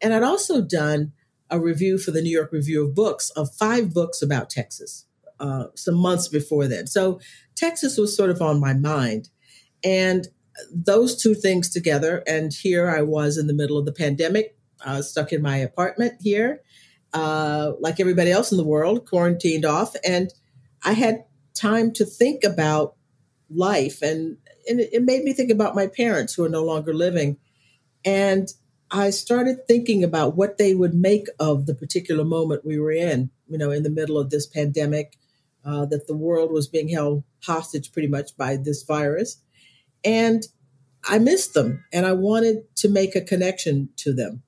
And 0.00 0.14
I'd 0.14 0.22
also 0.22 0.62
done 0.62 1.12
a 1.50 1.58
review 1.58 1.98
for 1.98 2.10
the 2.10 2.22
New 2.22 2.30
York 2.30 2.52
Review 2.52 2.86
of 2.86 2.94
Books 2.94 3.30
of 3.30 3.52
five 3.54 3.92
books 3.92 4.22
about 4.22 4.50
Texas 4.50 5.06
uh, 5.40 5.64
some 5.74 5.96
months 5.96 6.28
before 6.28 6.68
then. 6.68 6.86
So 6.86 7.20
Texas 7.56 7.96
was 7.96 8.16
sort 8.16 8.30
of 8.30 8.42
on 8.42 8.60
my 8.60 8.74
mind. 8.74 9.30
And 9.82 10.28
those 10.72 11.20
two 11.20 11.34
things 11.34 11.68
together, 11.70 12.22
and 12.26 12.52
here 12.52 12.90
I 12.90 13.02
was 13.02 13.38
in 13.38 13.46
the 13.46 13.54
middle 13.54 13.78
of 13.78 13.84
the 13.84 13.92
pandemic, 13.92 14.56
uh, 14.84 15.02
stuck 15.02 15.32
in 15.32 15.42
my 15.42 15.56
apartment 15.56 16.14
here 16.20 16.62
uh, 17.14 17.72
like 17.80 18.00
everybody 18.00 18.30
else 18.30 18.50
in 18.52 18.58
the 18.58 18.64
world, 18.64 19.06
quarantined 19.06 19.64
off. 19.64 19.94
And 20.04 20.32
I 20.84 20.92
had 20.92 21.24
time 21.54 21.92
to 21.92 22.04
think 22.04 22.44
about 22.44 22.94
life. 23.50 24.02
And, 24.02 24.36
and 24.68 24.80
it 24.80 25.02
made 25.02 25.24
me 25.24 25.32
think 25.32 25.50
about 25.50 25.74
my 25.74 25.86
parents 25.86 26.34
who 26.34 26.44
are 26.44 26.50
no 26.50 26.64
longer 26.64 26.94
living. 26.94 27.38
And 28.04 28.48
I 28.90 29.10
started 29.10 29.66
thinking 29.66 30.02
about 30.02 30.36
what 30.36 30.58
they 30.58 30.74
would 30.74 30.94
make 30.94 31.26
of 31.38 31.66
the 31.66 31.74
particular 31.74 32.24
moment 32.24 32.64
we 32.64 32.78
were 32.78 32.92
in, 32.92 33.30
you 33.48 33.58
know, 33.58 33.70
in 33.70 33.82
the 33.82 33.90
middle 33.90 34.18
of 34.18 34.30
this 34.30 34.46
pandemic, 34.46 35.16
uh, 35.64 35.84
that 35.86 36.06
the 36.06 36.16
world 36.16 36.50
was 36.50 36.68
being 36.68 36.88
held 36.88 37.24
hostage 37.44 37.92
pretty 37.92 38.08
much 38.08 38.36
by 38.36 38.56
this 38.56 38.82
virus. 38.82 39.42
And 40.04 40.46
I 41.04 41.18
missed 41.18 41.54
them 41.54 41.84
and 41.92 42.06
I 42.06 42.12
wanted 42.12 42.74
to 42.76 42.88
make 42.88 43.14
a 43.14 43.20
connection 43.20 43.90
to 43.96 44.12
them. 44.12 44.42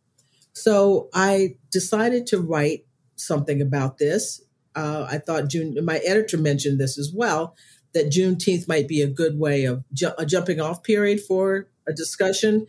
So 0.62 1.09
I 1.14 1.57
decided 1.71 2.26
to 2.29 2.40
write 2.40 2.87
something 3.17 3.62
about 3.62 3.99
this. 3.99 4.43
Uh, 4.75 5.07
I 5.09 5.19
thought 5.19 5.49
June, 5.49 5.76
my 5.85 5.99
editor 5.99 6.38
mentioned 6.38 6.79
this 6.79 6.99
as 6.99 7.12
well, 7.14 7.57
that 7.93 8.11
Juneteenth 8.11 8.69
might 8.69 8.87
be 8.87 9.00
a 9.00 9.09
good 9.09 9.38
way 9.38 9.64
of 9.64 9.85
ju- 9.93 10.12
a 10.19 10.26
jumping 10.26 10.61
off 10.61 10.83
period 10.83 11.21
for 11.21 11.69
a 11.88 11.93
discussion. 11.93 12.67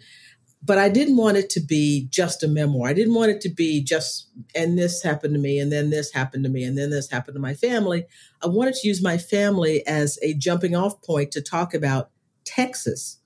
But 0.63 0.77
I 0.77 0.89
didn't 0.89 1.17
want 1.17 1.37
it 1.37 1.49
to 1.51 1.59
be 1.59 2.07
just 2.09 2.43
a 2.43 2.47
memoir. 2.47 2.89
I 2.89 2.93
didn't 2.93 3.15
want 3.15 3.31
it 3.31 3.41
to 3.41 3.49
be 3.49 3.83
just, 3.83 4.29
and 4.55 4.77
this 4.77 5.01
happened 5.01 5.33
to 5.33 5.39
me, 5.39 5.59
and 5.59 5.71
then 5.71 5.89
this 5.89 6.11
happened 6.13 6.43
to 6.43 6.49
me, 6.49 6.63
and 6.63 6.77
then 6.77 6.91
this 6.91 7.09
happened 7.09 7.35
to 7.35 7.41
my 7.41 7.55
family. 7.55 8.05
I 8.43 8.47
wanted 8.47 8.75
to 8.75 8.87
use 8.87 9.01
my 9.01 9.17
family 9.17 9.85
as 9.87 10.19
a 10.21 10.35
jumping 10.35 10.75
off 10.75 11.01
point 11.01 11.31
to 11.31 11.41
talk 11.41 11.73
about 11.73 12.11
Texas, 12.45 13.19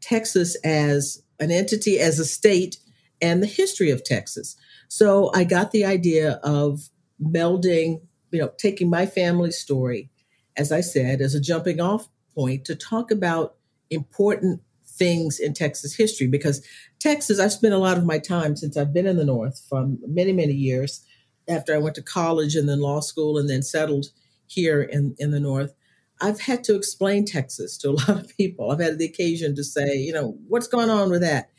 Texas 0.00 0.56
as 0.62 1.22
an 1.40 1.50
entity, 1.50 1.98
as 1.98 2.18
a 2.18 2.24
state, 2.24 2.76
and 3.20 3.42
the 3.42 3.46
history 3.46 3.90
of 3.90 4.04
Texas. 4.04 4.56
So 4.88 5.30
I 5.34 5.44
got 5.44 5.70
the 5.70 5.84
idea 5.84 6.40
of 6.42 6.90
melding, 7.22 8.02
you 8.30 8.40
know, 8.40 8.52
taking 8.58 8.90
my 8.90 9.06
family 9.06 9.50
story, 9.50 10.10
as 10.56 10.72
I 10.72 10.80
said, 10.80 11.20
as 11.20 11.34
a 11.34 11.40
jumping 11.40 11.80
off 11.80 12.08
point 12.34 12.64
to 12.66 12.74
talk 12.74 13.10
about 13.10 13.56
important 13.90 14.60
things 14.86 15.40
in 15.40 15.54
Texas 15.54 15.94
history 15.94 16.26
because 16.26 16.64
Texas, 17.00 17.40
I've 17.40 17.52
spent 17.52 17.74
a 17.74 17.78
lot 17.78 17.98
of 17.98 18.04
my 18.04 18.18
time 18.18 18.56
since 18.56 18.76
I've 18.76 18.92
been 18.92 19.06
in 19.06 19.16
the 19.16 19.24
North 19.24 19.64
from 19.68 19.98
many, 20.06 20.32
many 20.32 20.52
years 20.52 21.04
after 21.48 21.74
I 21.74 21.78
went 21.78 21.96
to 21.96 22.02
college 22.02 22.54
and 22.54 22.68
then 22.68 22.80
law 22.80 23.00
school 23.00 23.38
and 23.38 23.48
then 23.48 23.62
settled 23.62 24.06
here 24.46 24.82
in, 24.82 25.14
in 25.18 25.30
the 25.30 25.40
North. 25.40 25.74
I've 26.20 26.40
had 26.40 26.64
to 26.64 26.76
explain 26.76 27.24
Texas 27.24 27.76
to 27.78 27.90
a 27.90 27.90
lot 28.08 28.08
of 28.08 28.36
people. 28.36 28.70
I've 28.70 28.80
had 28.80 28.98
the 28.98 29.04
occasion 29.04 29.54
to 29.56 29.64
say, 29.64 29.96
you 29.96 30.12
know, 30.12 30.38
what's 30.48 30.68
going 30.68 30.90
on 30.90 31.10
with 31.10 31.22
that? 31.22 31.50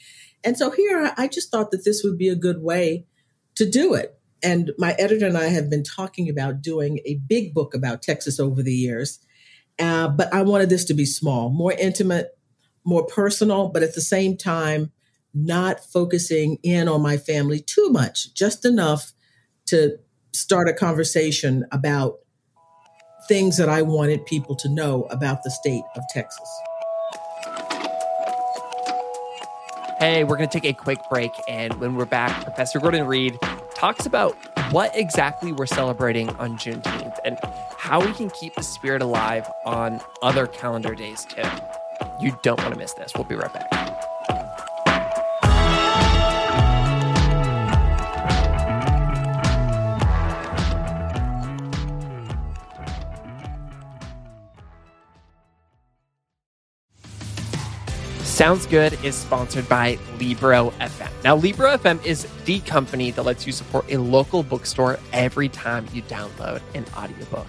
And 0.45 0.57
so 0.57 0.69
here 0.69 1.11
I 1.17 1.27
just 1.27 1.51
thought 1.51 1.71
that 1.71 1.83
this 1.83 2.03
would 2.03 2.17
be 2.17 2.29
a 2.29 2.35
good 2.35 2.61
way 2.61 3.05
to 3.55 3.69
do 3.69 3.93
it. 3.95 4.17
And 4.43 4.71
my 4.77 4.93
editor 4.99 5.25
and 5.25 5.37
I 5.37 5.47
have 5.47 5.69
been 5.69 5.83
talking 5.83 6.29
about 6.29 6.61
doing 6.61 6.99
a 7.05 7.15
big 7.27 7.53
book 7.53 7.73
about 7.73 8.03
Texas 8.03 8.39
over 8.39 8.61
the 8.61 8.73
years. 8.73 9.19
Uh, 9.79 10.07
but 10.07 10.31
I 10.33 10.43
wanted 10.43 10.69
this 10.69 10.85
to 10.85 10.93
be 10.93 11.05
small, 11.05 11.49
more 11.49 11.73
intimate, 11.73 12.37
more 12.85 13.05
personal, 13.07 13.69
but 13.69 13.81
at 13.81 13.95
the 13.95 14.01
same 14.01 14.37
time, 14.37 14.91
not 15.33 15.79
focusing 15.79 16.59
in 16.63 16.87
on 16.87 17.01
my 17.01 17.17
family 17.17 17.59
too 17.59 17.89
much, 17.89 18.33
just 18.35 18.63
enough 18.63 19.13
to 19.65 19.97
start 20.33 20.69
a 20.69 20.73
conversation 20.73 21.65
about 21.71 22.19
things 23.27 23.57
that 23.57 23.67
I 23.67 23.81
wanted 23.81 24.25
people 24.25 24.55
to 24.57 24.69
know 24.69 25.03
about 25.05 25.43
the 25.43 25.51
state 25.51 25.83
of 25.95 26.03
Texas. 26.13 26.47
Hey, 29.97 30.25
we're 30.25 30.35
going 30.35 30.49
to 30.49 30.59
take 30.59 30.69
a 30.69 30.73
quick 30.73 30.99
break. 31.09 31.31
And 31.47 31.73
when 31.75 31.95
we're 31.95 32.05
back, 32.05 32.43
Professor 32.43 32.79
Gordon 32.79 33.07
Reed 33.07 33.39
talks 33.75 34.05
about 34.05 34.35
what 34.71 34.91
exactly 34.93 35.53
we're 35.53 35.65
celebrating 35.65 36.29
on 36.31 36.57
Juneteenth 36.57 37.17
and 37.23 37.37
how 37.77 38.05
we 38.05 38.11
can 38.11 38.29
keep 38.29 38.55
the 38.55 38.63
spirit 38.63 39.01
alive 39.01 39.49
on 39.65 40.01
other 40.21 40.47
calendar 40.47 40.95
days 40.95 41.23
too. 41.23 41.43
You 42.19 42.37
don't 42.43 42.59
want 42.59 42.73
to 42.73 42.77
miss 42.77 42.93
this. 42.93 43.13
We'll 43.15 43.23
be 43.23 43.35
right 43.35 43.53
back. 43.53 43.84
Sounds 58.35 58.65
Good 58.65 59.01
is 59.01 59.15
sponsored 59.15 59.69
by 59.69 59.97
Libro 60.19 60.71
FM. 60.81 61.09
Now, 61.23 61.37
Libro 61.37 61.69
FM 61.77 62.05
is 62.05 62.27
the 62.43 62.59
company 62.59 63.11
that 63.11 63.23
lets 63.23 63.47
you 63.47 63.53
support 63.53 63.89
a 63.89 63.95
local 63.95 64.43
bookstore 64.43 64.99
every 65.13 65.47
time 65.47 65.87
you 65.93 66.01
download 66.01 66.61
an 66.73 66.85
audiobook. 66.97 67.47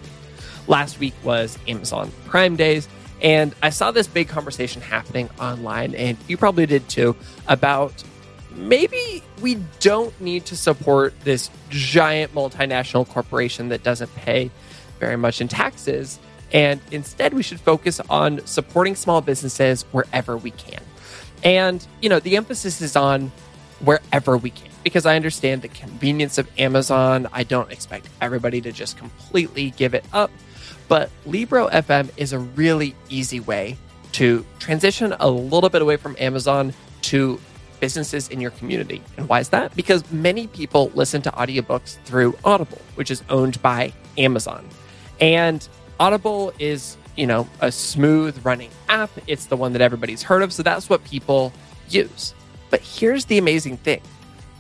Last 0.69 1.01
week 1.01 1.15
was 1.25 1.59
Amazon 1.67 2.13
Prime 2.27 2.55
Days, 2.55 2.89
and 3.21 3.53
I 3.65 3.71
saw 3.71 3.91
this 3.91 4.07
big 4.07 4.29
conversation 4.29 4.81
happening 4.81 5.29
online, 5.41 5.93
and 5.97 6.17
you 6.29 6.37
probably 6.37 6.67
did 6.67 6.89
too, 6.89 7.17
about 7.49 8.05
maybe 8.55 9.25
we 9.41 9.57
don't 9.81 10.19
need 10.21 10.47
to 10.47 10.57
support 10.57 11.19
this 11.25 11.51
giant 11.69 12.33
multinational 12.33 13.09
corporation 13.09 13.71
that 13.71 13.83
doesn't 13.83 14.15
pay 14.15 14.53
very 15.01 15.17
much 15.17 15.41
in 15.41 15.49
taxes 15.49 16.21
And 16.53 16.81
instead, 16.91 17.35
we 17.35 17.43
should 17.43 17.61
focus 17.61 18.01
on 18.09 18.47
supporting 18.47 18.95
small 18.95 19.21
businesses 19.21 19.83
wherever 19.93 20.37
we 20.37 20.53
can. 20.53 20.81
And, 21.43 21.87
you 22.01 22.09
know, 22.09 22.21
the 22.21 22.37
emphasis 22.37 22.81
is 22.81 22.97
on 22.97 23.33
wherever 23.81 24.37
we 24.37 24.51
can 24.51 24.71
because 24.83 25.05
I 25.05 25.17
understand 25.17 25.63
the 25.63 25.69
convenience 25.69 26.39
of 26.39 26.49
Amazon. 26.59 27.29
I 27.33 27.43
don't 27.43 27.71
expect 27.73 28.09
everybody 28.21 28.61
to 28.63 28.73
just 28.73 28.97
completely 28.97 29.71
give 29.73 29.95
it 29.95 30.05
up. 30.13 30.31
But 30.89 31.11
Libro 31.27 31.69
FM 31.69 32.11
is 32.17 32.33
a 32.33 32.39
really 32.39 32.95
easy 33.09 33.41
way 33.41 33.77
to 34.13 34.47
transition 34.61 35.15
a 35.19 35.29
little 35.29 35.69
bit 35.69 35.83
away 35.83 35.97
from 35.97 36.17
Amazon 36.19 36.73
to 37.03 37.41
businesses 37.81 38.29
in 38.29 38.41
your 38.41 38.53
community. 38.53 39.03
And 39.17 39.29
why 39.29 39.41
is 39.41 39.49
that? 39.51 39.75
Because 39.77 40.11
many 40.11 40.47
people 40.47 40.91
listen 40.95 41.21
to 41.23 41.31
audiobooks 41.33 41.99
through 42.05 42.37
Audible, 42.45 42.81
which 42.95 43.11
is 43.11 43.23
owned 43.29 43.61
by 43.63 43.93
Amazon. 44.17 44.67
And 45.21 45.69
Audible 45.99 46.53
is, 46.59 46.97
you 47.17 47.27
know, 47.27 47.49
a 47.61 47.73
smooth 47.73 48.45
running 48.45 48.71
app. 48.89 49.11
It's 49.27 49.47
the 49.47 49.57
one 49.57 49.73
that 49.73 49.83
everybody's 49.83 50.23
heard 50.23 50.43
of. 50.43 50.53
So 50.53 50.63
that's 50.63 50.91
what 50.91 51.05
people 51.05 51.53
use. 51.89 52.35
But 52.71 52.81
here's 52.81 53.27
the 53.27 53.39
amazing 53.39 53.79
thing 53.79 54.03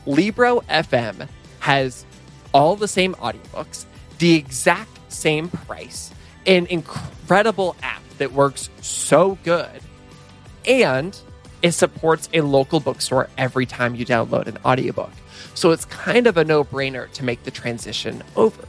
Libro 0.06 0.60
FM 0.62 1.28
has 1.60 2.06
all 2.52 2.76
the 2.76 2.88
same 2.88 3.14
audiobooks, 3.14 3.84
the 4.18 4.34
exact 4.34 5.12
same 5.12 5.48
price, 5.48 6.12
an 6.46 6.66
incredible 6.66 7.76
app 7.82 8.02
that 8.18 8.32
works 8.32 8.70
so 8.80 9.36
good, 9.44 9.80
and 10.66 11.18
it 11.62 11.72
supports 11.72 12.28
a 12.32 12.40
local 12.40 12.80
bookstore 12.80 13.28
every 13.36 13.66
time 13.66 13.94
you 13.94 14.06
download 14.06 14.46
an 14.46 14.58
audiobook. 14.64 15.10
So 15.54 15.70
it's 15.72 15.84
kind 15.86 16.26
of 16.26 16.36
a 16.36 16.44
no 16.44 16.64
brainer 16.64 17.10
to 17.12 17.24
make 17.24 17.42
the 17.44 17.50
transition 17.50 18.22
over. 18.36 18.64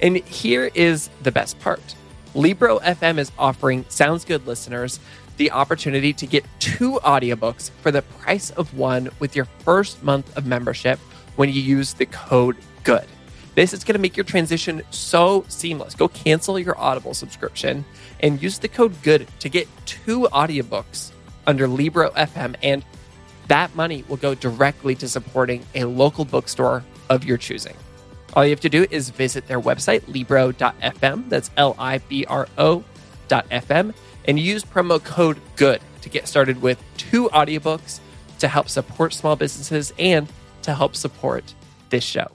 And 0.00 0.16
here 0.16 0.70
is 0.74 1.10
the 1.22 1.32
best 1.32 1.58
part 1.60 1.94
Libro 2.34 2.78
FM 2.80 3.18
is 3.18 3.32
offering 3.38 3.84
Sounds 3.88 4.24
Good 4.24 4.46
listeners 4.46 5.00
the 5.38 5.50
opportunity 5.52 6.12
to 6.12 6.26
get 6.26 6.44
two 6.58 7.00
audiobooks 7.04 7.70
for 7.82 7.90
the 7.90 8.02
price 8.02 8.50
of 8.50 8.76
one 8.76 9.08
with 9.18 9.34
your 9.34 9.46
first 9.60 10.02
month 10.02 10.36
of 10.36 10.46
membership 10.46 10.98
when 11.36 11.48
you 11.48 11.60
use 11.60 11.94
the 11.94 12.06
code 12.06 12.56
GOOD. 12.84 13.06
This 13.54 13.72
is 13.72 13.82
going 13.82 13.94
to 13.94 14.00
make 14.00 14.16
your 14.16 14.24
transition 14.24 14.82
so 14.90 15.44
seamless. 15.48 15.94
Go 15.94 16.08
cancel 16.08 16.58
your 16.58 16.78
Audible 16.78 17.14
subscription 17.14 17.84
and 18.20 18.42
use 18.42 18.58
the 18.58 18.68
code 18.68 19.00
GOOD 19.02 19.26
to 19.40 19.48
get 19.48 19.66
two 19.86 20.28
audiobooks 20.32 21.12
under 21.46 21.66
Libro 21.66 22.10
FM. 22.10 22.56
And 22.62 22.84
that 23.48 23.74
money 23.74 24.04
will 24.08 24.16
go 24.16 24.34
directly 24.34 24.94
to 24.96 25.08
supporting 25.08 25.64
a 25.74 25.84
local 25.84 26.24
bookstore 26.24 26.84
of 27.08 27.24
your 27.24 27.38
choosing. 27.38 27.74
All 28.34 28.44
you 28.44 28.50
have 28.50 28.60
to 28.60 28.68
do 28.68 28.86
is 28.90 29.10
visit 29.10 29.46
their 29.48 29.60
website, 29.60 30.06
libro.fm. 30.06 31.28
That's 31.28 31.50
L 31.56 31.74
I 31.78 31.98
B 31.98 32.24
R 32.26 32.46
O.fm. 32.58 33.94
And 34.26 34.38
use 34.38 34.64
promo 34.64 35.02
code 35.02 35.40
GOOD 35.56 35.80
to 36.02 36.08
get 36.08 36.28
started 36.28 36.60
with 36.60 36.82
two 36.96 37.28
audiobooks 37.30 38.00
to 38.40 38.48
help 38.48 38.68
support 38.68 39.14
small 39.14 39.36
businesses 39.36 39.92
and 39.98 40.28
to 40.62 40.74
help 40.74 40.94
support 40.94 41.54
this 41.88 42.04
show. 42.04 42.30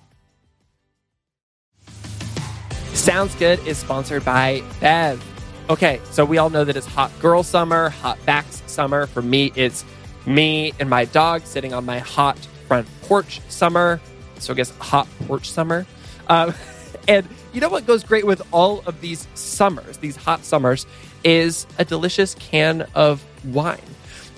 Sounds 2.93 3.35
Good 3.35 3.59
is 3.67 3.77
sponsored 3.77 4.25
by 4.25 4.63
Bev. 4.79 5.23
Okay, 5.69 6.01
so 6.11 6.25
we 6.25 6.37
all 6.37 6.49
know 6.49 6.63
that 6.63 6.75
it's 6.75 6.85
hot 6.85 7.11
girl 7.19 7.43
summer, 7.43 7.89
hot 7.89 8.17
backs 8.25 8.63
summer. 8.65 9.07
For 9.07 9.21
me, 9.21 9.51
it's 9.55 9.85
me 10.25 10.73
and 10.79 10.89
my 10.89 11.05
dog 11.05 11.43
sitting 11.45 11.73
on 11.73 11.85
my 11.85 11.99
hot 11.99 12.37
front 12.67 12.87
porch 13.03 13.39
summer. 13.49 13.99
So 14.39 14.53
I 14.53 14.55
guess 14.55 14.71
hot 14.77 15.07
porch 15.27 15.49
summer. 15.49 15.85
Um, 16.27 16.53
and 17.07 17.27
you 17.53 17.61
know 17.61 17.69
what 17.69 17.85
goes 17.85 18.03
great 18.03 18.25
with 18.25 18.41
all 18.51 18.81
of 18.85 19.01
these 19.01 19.27
summers, 19.35 19.97
these 19.97 20.15
hot 20.15 20.43
summers, 20.45 20.85
is 21.23 21.65
a 21.77 21.85
delicious 21.85 22.35
can 22.35 22.87
of 22.95 23.23
wine. 23.45 23.79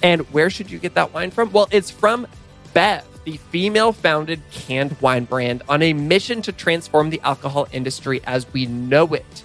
And 0.03 0.21
where 0.33 0.49
should 0.49 0.69
you 0.69 0.79
get 0.79 0.95
that 0.95 1.13
wine 1.13 1.31
from? 1.31 1.51
Well, 1.51 1.67
it's 1.71 1.89
from 1.89 2.27
Bev 2.73 3.05
the 3.25 3.37
female 3.37 3.91
founded 3.91 4.39
canned 4.51 4.95
wine 5.01 5.25
brand 5.25 5.63
on 5.67 5.81
a 5.81 5.93
mission 5.93 6.41
to 6.43 6.51
transform 6.51 7.09
the 7.09 7.19
alcohol 7.21 7.67
industry 7.71 8.21
as 8.25 8.51
we 8.53 8.67
know 8.67 9.13
it. 9.13 9.43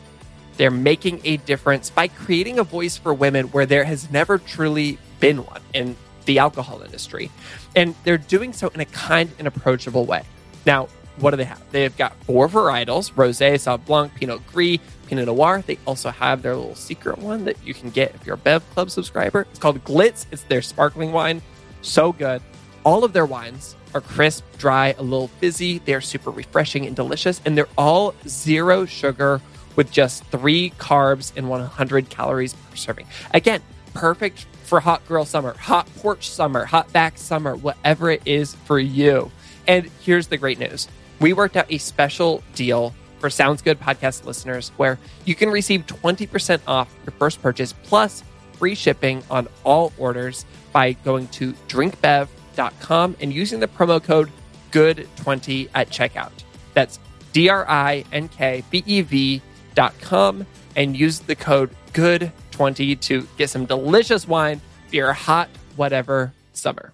They're 0.58 0.70
making 0.70 1.22
a 1.24 1.38
difference 1.38 1.88
by 1.90 2.08
creating 2.08 2.58
a 2.58 2.64
voice 2.64 2.98
for 2.98 3.12
women 3.14 3.46
where 3.46 3.66
there 3.66 3.84
has 3.84 4.10
never 4.10 4.38
truly 4.38 4.98
been 5.18 5.44
one 5.44 5.62
in 5.72 5.96
the 6.26 6.38
alcohol 6.38 6.82
industry. 6.82 7.30
And 7.74 7.94
they're 8.04 8.18
doing 8.18 8.52
so 8.52 8.68
in 8.68 8.80
a 8.80 8.84
kind 8.84 9.30
and 9.38 9.48
approachable 9.48 10.04
way. 10.04 10.22
Now, 10.66 10.88
what 11.16 11.30
do 11.32 11.36
they 11.36 11.44
have? 11.44 11.62
They've 11.70 11.96
got 11.96 12.14
four 12.24 12.48
varietals 12.48 13.12
Rosé, 13.12 13.54
Sauv 13.54 13.84
Blanc, 13.84 14.14
Pinot 14.14 14.46
Gris, 14.46 14.78
Pinot 15.06 15.26
Noir. 15.26 15.62
They 15.66 15.78
also 15.86 16.10
have 16.10 16.42
their 16.42 16.54
little 16.54 16.74
secret 16.74 17.18
one 17.18 17.44
that 17.44 17.62
you 17.64 17.74
can 17.74 17.90
get 17.90 18.14
if 18.14 18.26
you're 18.26 18.34
a 18.34 18.38
Bev 18.38 18.68
Club 18.70 18.90
subscriber. 18.90 19.42
It's 19.50 19.58
called 19.58 19.82
Glitz. 19.84 20.26
It's 20.30 20.42
their 20.44 20.62
sparkling 20.62 21.12
wine. 21.12 21.42
So 21.82 22.12
good. 22.12 22.42
All 22.84 23.04
of 23.04 23.12
their 23.12 23.26
wines 23.26 23.76
are 23.94 24.00
crisp, 24.00 24.44
dry, 24.58 24.94
a 24.98 25.02
little 25.02 25.28
fizzy. 25.28 25.78
They're 25.78 26.00
super 26.00 26.30
refreshing 26.30 26.86
and 26.86 26.96
delicious, 26.96 27.40
and 27.44 27.56
they're 27.56 27.68
all 27.76 28.14
zero 28.26 28.86
sugar 28.86 29.40
with 29.76 29.90
just 29.90 30.24
three 30.26 30.70
carbs 30.78 31.32
and 31.36 31.48
100 31.48 32.08
calories 32.08 32.54
per 32.54 32.76
serving. 32.76 33.06
Again, 33.34 33.62
perfect 33.94 34.46
for 34.64 34.80
hot 34.80 35.06
girl 35.06 35.24
summer, 35.24 35.54
hot 35.54 35.88
porch 35.96 36.30
summer, 36.30 36.64
hot 36.64 36.92
back 36.92 37.18
summer, 37.18 37.56
whatever 37.56 38.10
it 38.10 38.22
is 38.24 38.54
for 38.54 38.78
you. 38.78 39.30
And 39.70 39.88
here's 40.00 40.26
the 40.26 40.36
great 40.36 40.58
news 40.58 40.88
we 41.20 41.32
worked 41.32 41.56
out 41.56 41.66
a 41.70 41.78
special 41.78 42.42
deal 42.56 42.92
for 43.20 43.30
Sounds 43.30 43.62
Good 43.62 43.78
podcast 43.78 44.24
listeners 44.24 44.70
where 44.78 44.98
you 45.26 45.36
can 45.36 45.48
receive 45.48 45.86
20% 45.86 46.60
off 46.66 46.92
your 47.06 47.12
first 47.12 47.40
purchase 47.40 47.72
plus 47.84 48.24
free 48.54 48.74
shipping 48.74 49.22
on 49.30 49.46
all 49.62 49.92
orders 49.96 50.44
by 50.72 50.94
going 51.04 51.28
to 51.28 51.52
drinkbev.com 51.68 53.16
and 53.20 53.32
using 53.32 53.60
the 53.60 53.68
promo 53.68 54.02
code 54.02 54.32
GOOD20 54.72 55.68
at 55.72 55.88
checkout. 55.88 56.32
That's 56.74 56.98
D 57.32 57.48
R 57.48 57.64
I 57.68 58.04
N 58.10 58.26
K 58.26 58.64
B 58.70 58.82
E 58.84 59.02
V.com 59.02 60.46
and 60.74 60.96
use 60.96 61.20
the 61.20 61.36
code 61.36 61.70
GOOD20 61.92 63.00
to 63.02 63.28
get 63.38 63.50
some 63.50 63.66
delicious 63.66 64.26
wine 64.26 64.60
for 64.88 64.96
your 64.96 65.12
hot 65.12 65.48
whatever 65.76 66.32
summer. 66.54 66.92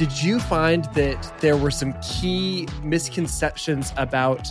Did 0.00 0.22
you 0.22 0.40
find 0.40 0.86
that 0.94 1.30
there 1.40 1.58
were 1.58 1.70
some 1.70 1.92
key 2.00 2.66
misconceptions 2.82 3.92
about 3.98 4.50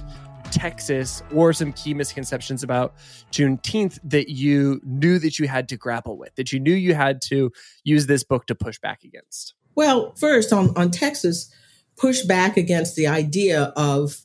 Texas 0.52 1.24
or 1.34 1.54
some 1.54 1.74
key 1.74 1.96
misconceptions 1.96 2.62
about 2.62 2.94
Juneteenth 3.32 3.98
that 4.04 4.30
you 4.30 4.80
knew 4.84 5.18
that 5.18 5.40
you 5.40 5.48
had 5.48 5.68
to 5.70 5.76
grapple 5.76 6.20
with, 6.20 6.36
that 6.36 6.54
you 6.54 6.60
knew 6.60 6.76
you 6.76 6.94
had 6.94 7.20
to 7.24 7.52
use 7.84 8.06
this 8.06 8.24
book 8.24 8.46
to 8.46 8.54
push 8.54 8.78
back 8.78 9.04
against? 9.04 9.56
Well, 9.74 10.14
first 10.18 10.54
on, 10.54 10.72
on 10.78 10.92
Texas, 10.92 11.52
push 11.98 12.22
back 12.22 12.56
against 12.56 12.96
the 12.96 13.08
idea 13.08 13.74
of 13.76 14.22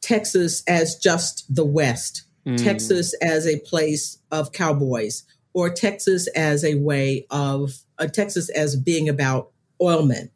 Texas 0.00 0.62
as 0.66 0.96
just 0.96 1.54
the 1.54 1.66
West, 1.66 2.24
mm. 2.46 2.56
Texas 2.56 3.12
as 3.20 3.46
a 3.46 3.60
place 3.60 4.20
of 4.30 4.52
cowboys, 4.52 5.24
or 5.52 5.68
Texas 5.68 6.28
as 6.28 6.64
a 6.64 6.76
way 6.76 7.26
of 7.28 7.74
uh, 7.98 8.06
Texas 8.06 8.48
as 8.48 8.74
being 8.74 9.06
about 9.06 9.50
oilmen 9.82 10.30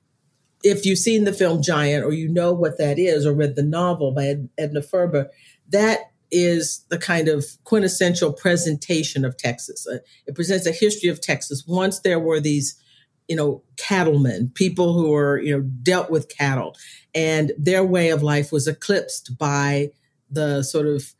if 0.63 0.85
you've 0.85 0.99
seen 0.99 1.25
the 1.25 1.33
film 1.33 1.63
Giant 1.63 2.05
or 2.05 2.13
you 2.13 2.29
know 2.29 2.53
what 2.53 2.79
that 2.79 2.99
is 2.99 3.25
or 3.25 3.33
read 3.33 3.57
the 3.57 3.63
novel 3.63 4.13
by 4.13 4.37
Edna 4.59 4.83
Ferber, 4.83 5.31
that 5.71 6.01
is 6.31 6.85
the 6.91 6.99
kind 6.99 7.29
of 7.29 7.45
quintessential 7.65 8.33
presentation 8.33 9.25
of 9.25 9.37
Texas. 9.37 9.87
Uh, 9.87 9.99
it 10.27 10.35
presents 10.35 10.67
a 10.67 10.73
history 10.73 11.09
of 11.09 11.21
Texas. 11.21 11.65
Once 11.67 12.01
there 12.01 12.21
were 12.21 12.41
these, 12.41 12.81
you 13.29 13.37
know, 13.37 13.63
cattlemen, 13.77 14.51
people 14.55 14.93
who 14.93 15.11
were, 15.11 15.41
you 15.41 15.57
know, 15.57 15.63
dealt 15.83 16.11
with 16.11 16.35
cattle, 16.37 16.77
and 17.15 17.53
their 17.59 17.85
way 17.85 18.11
of 18.11 18.23
life 18.23 18.53
was 18.53 18.69
eclipsed 18.69 19.37
by 19.39 19.91
the 20.31 20.63
sort 20.63 20.87
of, 20.87 21.15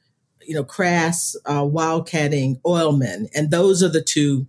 you 0.47 0.55
know, 0.55 0.65
crass 0.65 1.37
uh, 1.47 1.63
wildcatting 1.63 2.61
oilmen. 2.65 3.29
And 3.35 3.51
those 3.51 3.83
are 3.83 3.89
the 3.89 4.03
two 4.03 4.47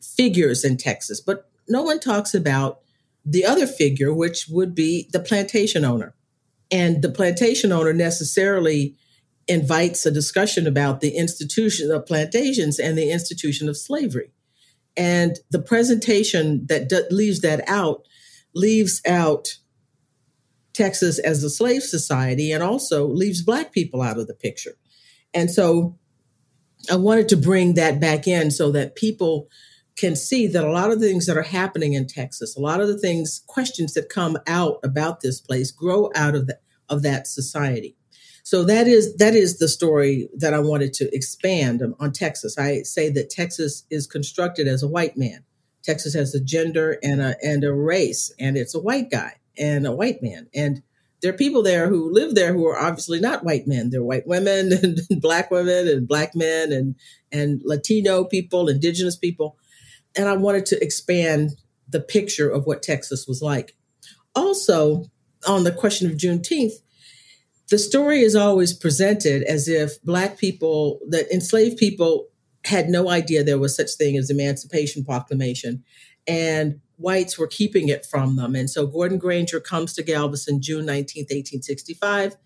figures 0.00 0.64
in 0.64 0.76
Texas. 0.76 1.20
But 1.20 1.50
no 1.68 1.82
one 1.82 1.98
talks 1.98 2.34
about 2.34 2.80
the 3.24 3.44
other 3.44 3.66
figure, 3.66 4.12
which 4.12 4.46
would 4.48 4.74
be 4.74 5.08
the 5.12 5.20
plantation 5.20 5.84
owner. 5.84 6.14
And 6.70 7.02
the 7.02 7.10
plantation 7.10 7.72
owner 7.72 7.92
necessarily 7.92 8.96
invites 9.46 10.04
a 10.06 10.10
discussion 10.10 10.66
about 10.66 11.00
the 11.00 11.16
institution 11.16 11.90
of 11.90 12.06
plantations 12.06 12.78
and 12.78 12.96
the 12.96 13.10
institution 13.10 13.68
of 13.68 13.76
slavery. 13.76 14.32
And 14.96 15.38
the 15.50 15.60
presentation 15.60 16.66
that 16.66 16.88
d- 16.88 17.02
leaves 17.10 17.40
that 17.40 17.68
out 17.68 18.06
leaves 18.54 19.00
out 19.06 19.58
Texas 20.72 21.18
as 21.18 21.42
a 21.42 21.50
slave 21.50 21.82
society 21.82 22.52
and 22.52 22.62
also 22.62 23.06
leaves 23.06 23.42
Black 23.42 23.72
people 23.72 24.02
out 24.02 24.18
of 24.18 24.26
the 24.26 24.34
picture. 24.34 24.76
And 25.32 25.50
so 25.50 25.98
I 26.90 26.96
wanted 26.96 27.28
to 27.30 27.36
bring 27.36 27.74
that 27.74 28.00
back 28.00 28.26
in 28.28 28.50
so 28.50 28.70
that 28.72 28.96
people 28.96 29.48
can 29.96 30.16
see 30.16 30.46
that 30.48 30.64
a 30.64 30.72
lot 30.72 30.90
of 30.90 31.00
the 31.00 31.06
things 31.06 31.26
that 31.26 31.36
are 31.36 31.42
happening 31.42 31.92
in 31.92 32.06
Texas, 32.06 32.56
a 32.56 32.60
lot 32.60 32.80
of 32.80 32.88
the 32.88 32.98
things, 32.98 33.42
questions 33.46 33.94
that 33.94 34.08
come 34.08 34.36
out 34.46 34.78
about 34.82 35.20
this 35.20 35.40
place 35.40 35.70
grow 35.70 36.10
out 36.14 36.34
of, 36.34 36.46
the, 36.46 36.58
of 36.88 37.02
that 37.02 37.26
society. 37.26 37.96
So 38.44 38.62
that 38.64 38.86
is 38.86 39.16
that 39.16 39.34
is 39.34 39.56
the 39.56 39.68
story 39.68 40.28
that 40.36 40.52
I 40.52 40.58
wanted 40.58 40.92
to 40.94 41.08
expand 41.16 41.82
on, 41.98 42.12
Texas. 42.12 42.58
I 42.58 42.82
say 42.82 43.08
that 43.08 43.30
Texas 43.30 43.86
is 43.88 44.06
constructed 44.06 44.68
as 44.68 44.82
a 44.82 44.88
white 44.88 45.16
man. 45.16 45.44
Texas 45.82 46.12
has 46.12 46.34
a 46.34 46.44
gender 46.44 46.98
and 47.02 47.22
a 47.22 47.36
and 47.42 47.64
a 47.64 47.72
race, 47.72 48.30
and 48.38 48.58
it's 48.58 48.74
a 48.74 48.80
white 48.80 49.10
guy 49.10 49.36
and 49.56 49.86
a 49.86 49.92
white 49.92 50.22
man. 50.22 50.48
And 50.54 50.82
there 51.22 51.32
are 51.32 51.36
people 51.38 51.62
there 51.62 51.88
who 51.88 52.12
live 52.12 52.34
there 52.34 52.52
who 52.52 52.66
are 52.66 52.78
obviously 52.78 53.18
not 53.18 53.44
white 53.44 53.66
men. 53.66 53.88
They're 53.88 54.04
white 54.04 54.26
women 54.26 54.72
and 54.82 55.00
black 55.22 55.50
women 55.50 55.88
and 55.88 56.06
black 56.06 56.36
men 56.36 56.70
and 56.70 56.96
and 57.32 57.62
Latino 57.64 58.24
people, 58.24 58.68
indigenous 58.68 59.16
people. 59.16 59.56
And 60.16 60.28
I 60.28 60.36
wanted 60.36 60.66
to 60.66 60.82
expand 60.82 61.50
the 61.88 62.00
picture 62.00 62.48
of 62.48 62.66
what 62.66 62.82
Texas 62.82 63.26
was 63.26 63.42
like. 63.42 63.76
Also, 64.34 65.04
on 65.46 65.64
the 65.64 65.72
question 65.72 66.10
of 66.10 66.16
Juneteenth, 66.16 66.72
the 67.70 67.78
story 67.78 68.20
is 68.20 68.36
always 68.36 68.72
presented 68.72 69.42
as 69.44 69.68
if 69.68 70.02
black 70.02 70.38
people 70.38 71.00
that 71.08 71.30
enslaved 71.32 71.78
people 71.78 72.28
had 72.64 72.88
no 72.88 73.10
idea 73.10 73.44
there 73.44 73.58
was 73.58 73.76
such 73.76 73.92
thing 73.92 74.16
as 74.16 74.30
emancipation 74.30 75.04
proclamation 75.04 75.84
and 76.26 76.80
whites 76.96 77.38
were 77.38 77.46
keeping 77.46 77.88
it 77.88 78.06
from 78.06 78.36
them. 78.36 78.54
And 78.54 78.70
so 78.70 78.86
gordon 78.86 79.18
granger 79.18 79.60
comes 79.60 79.92
to 79.94 80.02
galveston 80.02 80.62
june 80.62 80.86
19th 80.86 81.30
1865 81.30 82.36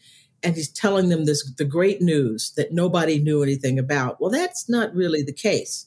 and 0.43 0.55
he's 0.55 0.71
telling 0.71 1.09
them 1.09 1.25
this 1.25 1.49
the 1.57 1.65
great 1.65 2.01
news 2.01 2.53
that 2.57 2.73
nobody 2.73 3.19
knew 3.19 3.43
anything 3.43 3.79
about. 3.79 4.21
Well 4.21 4.31
that's 4.31 4.69
not 4.69 4.95
really 4.95 5.23
the 5.23 5.33
case 5.33 5.87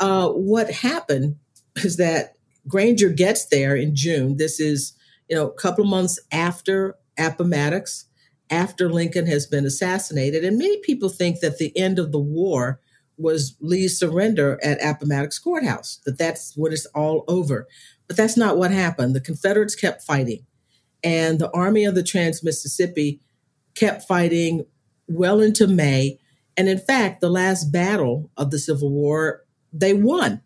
uh, 0.00 0.28
what 0.28 0.70
happened 0.70 1.36
is 1.76 1.96
that 1.96 2.34
granger 2.68 3.08
gets 3.08 3.46
there 3.46 3.76
in 3.76 3.94
june 3.94 4.36
this 4.36 4.60
is 4.60 4.92
you 5.28 5.36
know 5.36 5.48
a 5.48 5.54
couple 5.54 5.84
of 5.84 5.90
months 5.90 6.18
after 6.32 6.96
appomattox 7.18 8.06
after 8.50 8.90
Lincoln 8.90 9.26
has 9.26 9.46
been 9.46 9.64
assassinated. 9.64 10.44
And 10.44 10.58
many 10.58 10.78
people 10.78 11.08
think 11.08 11.40
that 11.40 11.58
the 11.58 11.76
end 11.78 11.98
of 11.98 12.12
the 12.12 12.18
war 12.18 12.80
was 13.16 13.56
Lee's 13.60 13.98
surrender 13.98 14.58
at 14.62 14.82
Appomattox 14.82 15.38
Courthouse, 15.38 16.00
that 16.04 16.18
that's 16.18 16.56
what 16.56 16.72
it's 16.72 16.86
all 16.86 17.24
over. 17.28 17.68
But 18.08 18.16
that's 18.16 18.36
not 18.36 18.56
what 18.56 18.70
happened. 18.70 19.14
The 19.14 19.20
Confederates 19.20 19.76
kept 19.76 20.02
fighting, 20.02 20.46
and 21.04 21.38
the 21.38 21.50
Army 21.52 21.84
of 21.84 21.94
the 21.94 22.02
Trans 22.02 22.42
Mississippi 22.42 23.20
kept 23.74 24.08
fighting 24.08 24.64
well 25.06 25.40
into 25.40 25.66
May. 25.66 26.18
And 26.56 26.68
in 26.68 26.78
fact, 26.78 27.20
the 27.20 27.30
last 27.30 27.70
battle 27.70 28.30
of 28.36 28.50
the 28.50 28.58
Civil 28.58 28.90
War, 28.90 29.44
they 29.72 29.92
won. 29.92 30.42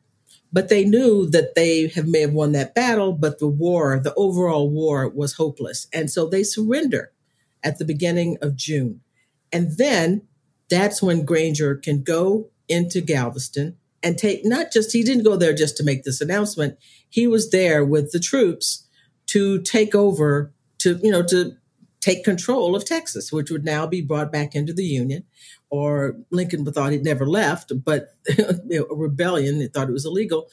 But 0.52 0.68
they 0.68 0.84
knew 0.84 1.26
that 1.30 1.56
they 1.56 1.88
have 1.88 2.06
may 2.06 2.20
have 2.20 2.32
won 2.32 2.52
that 2.52 2.74
battle, 2.76 3.12
but 3.12 3.40
the 3.40 3.48
war, 3.48 3.98
the 3.98 4.14
overall 4.14 4.70
war, 4.70 5.08
was 5.08 5.32
hopeless. 5.32 5.88
And 5.92 6.08
so 6.10 6.26
they 6.26 6.44
surrender 6.44 7.10
at 7.64 7.78
the 7.78 7.84
beginning 7.84 8.38
of 8.40 8.54
June. 8.54 9.00
And 9.52 9.76
then 9.78 10.22
that's 10.70 11.02
when 11.02 11.24
Granger 11.24 11.74
can 11.74 12.02
go 12.02 12.50
into 12.68 13.00
Galveston 13.00 13.76
and 14.02 14.16
take 14.16 14.44
not 14.44 14.70
just, 14.70 14.92
he 14.92 15.02
didn't 15.02 15.24
go 15.24 15.36
there 15.36 15.54
just 15.54 15.76
to 15.78 15.84
make 15.84 16.04
this 16.04 16.20
announcement, 16.20 16.78
he 17.08 17.26
was 17.26 17.50
there 17.50 17.84
with 17.84 18.12
the 18.12 18.20
troops 18.20 18.86
to 19.26 19.60
take 19.62 19.94
over, 19.94 20.52
to, 20.78 21.00
you 21.02 21.10
know, 21.10 21.22
to 21.22 21.56
take 22.04 22.22
control 22.22 22.76
of 22.76 22.84
Texas, 22.84 23.32
which 23.32 23.50
would 23.50 23.64
now 23.64 23.86
be 23.86 24.02
brought 24.02 24.30
back 24.30 24.54
into 24.54 24.74
the 24.74 24.84
Union. 24.84 25.24
Or 25.70 26.16
Lincoln 26.30 26.66
thought 26.66 26.92
he'd 26.92 27.02
never 27.02 27.26
left, 27.26 27.72
but 27.82 28.08
a 28.38 28.84
rebellion, 28.90 29.58
they 29.58 29.68
thought 29.68 29.88
it 29.88 29.92
was 29.92 30.04
illegal. 30.04 30.48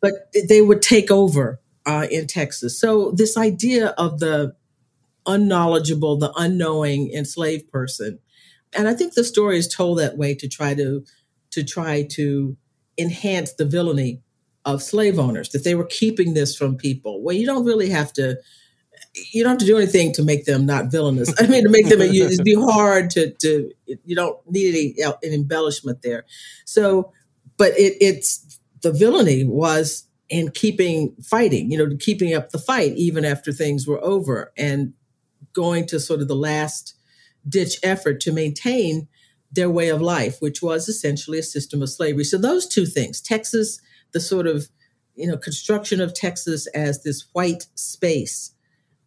But 0.00 0.32
they 0.48 0.62
would 0.62 0.80
take 0.80 1.10
over 1.10 1.60
uh, 1.84 2.06
in 2.10 2.26
Texas. 2.26 2.80
So 2.80 3.10
this 3.10 3.36
idea 3.36 3.88
of 3.98 4.20
the 4.20 4.56
unknowledgeable, 5.26 6.16
the 6.16 6.32
unknowing 6.34 7.12
enslaved 7.12 7.70
person. 7.70 8.18
And 8.72 8.88
I 8.88 8.94
think 8.94 9.12
the 9.12 9.24
story 9.24 9.58
is 9.58 9.68
told 9.68 9.98
that 9.98 10.16
way 10.16 10.34
to 10.34 10.48
try 10.48 10.74
to 10.74 11.04
to 11.50 11.62
try 11.62 12.02
to 12.10 12.56
enhance 12.98 13.52
the 13.52 13.64
villainy 13.64 14.20
of 14.64 14.82
slave 14.82 15.18
owners, 15.18 15.50
that 15.50 15.62
they 15.64 15.74
were 15.74 15.86
keeping 15.86 16.34
this 16.34 16.56
from 16.56 16.76
people. 16.76 17.22
Well, 17.22 17.36
you 17.36 17.46
don't 17.46 17.64
really 17.64 17.88
have 17.90 18.12
to 18.14 18.36
you 19.32 19.42
don't 19.42 19.52
have 19.52 19.58
to 19.58 19.66
do 19.66 19.78
anything 19.78 20.12
to 20.12 20.22
make 20.22 20.44
them 20.44 20.66
not 20.66 20.90
villainous. 20.90 21.32
I 21.40 21.46
mean, 21.46 21.64
to 21.64 21.70
make 21.70 21.88
them 21.88 22.00
it'd 22.00 22.44
be 22.44 22.54
hard 22.54 23.10
to 23.10 23.30
to 23.42 23.72
you 23.86 24.16
don't 24.16 24.38
need 24.50 24.68
any 24.68 25.14
an 25.22 25.32
embellishment 25.32 26.02
there. 26.02 26.24
So, 26.64 27.12
but 27.56 27.72
it 27.72 27.96
it's 28.00 28.60
the 28.82 28.92
villainy 28.92 29.44
was 29.44 30.06
in 30.28 30.50
keeping 30.50 31.14
fighting, 31.22 31.70
you 31.70 31.78
know, 31.78 31.96
keeping 31.98 32.34
up 32.34 32.50
the 32.50 32.58
fight 32.58 32.92
even 32.96 33.24
after 33.24 33.52
things 33.52 33.86
were 33.86 34.02
over, 34.04 34.52
and 34.56 34.92
going 35.52 35.86
to 35.86 36.00
sort 36.00 36.20
of 36.20 36.28
the 36.28 36.36
last 36.36 36.94
ditch 37.48 37.78
effort 37.82 38.20
to 38.20 38.32
maintain 38.32 39.08
their 39.52 39.70
way 39.70 39.88
of 39.88 40.02
life, 40.02 40.38
which 40.40 40.60
was 40.60 40.88
essentially 40.88 41.38
a 41.38 41.42
system 41.42 41.80
of 41.80 41.88
slavery. 41.88 42.24
So 42.24 42.36
those 42.36 42.66
two 42.66 42.84
things, 42.84 43.20
Texas, 43.20 43.80
the 44.12 44.20
sort 44.20 44.46
of 44.46 44.68
you 45.14 45.26
know 45.26 45.38
construction 45.38 46.00
of 46.00 46.12
Texas 46.12 46.66
as 46.68 47.02
this 47.02 47.26
white 47.32 47.66
space 47.74 48.52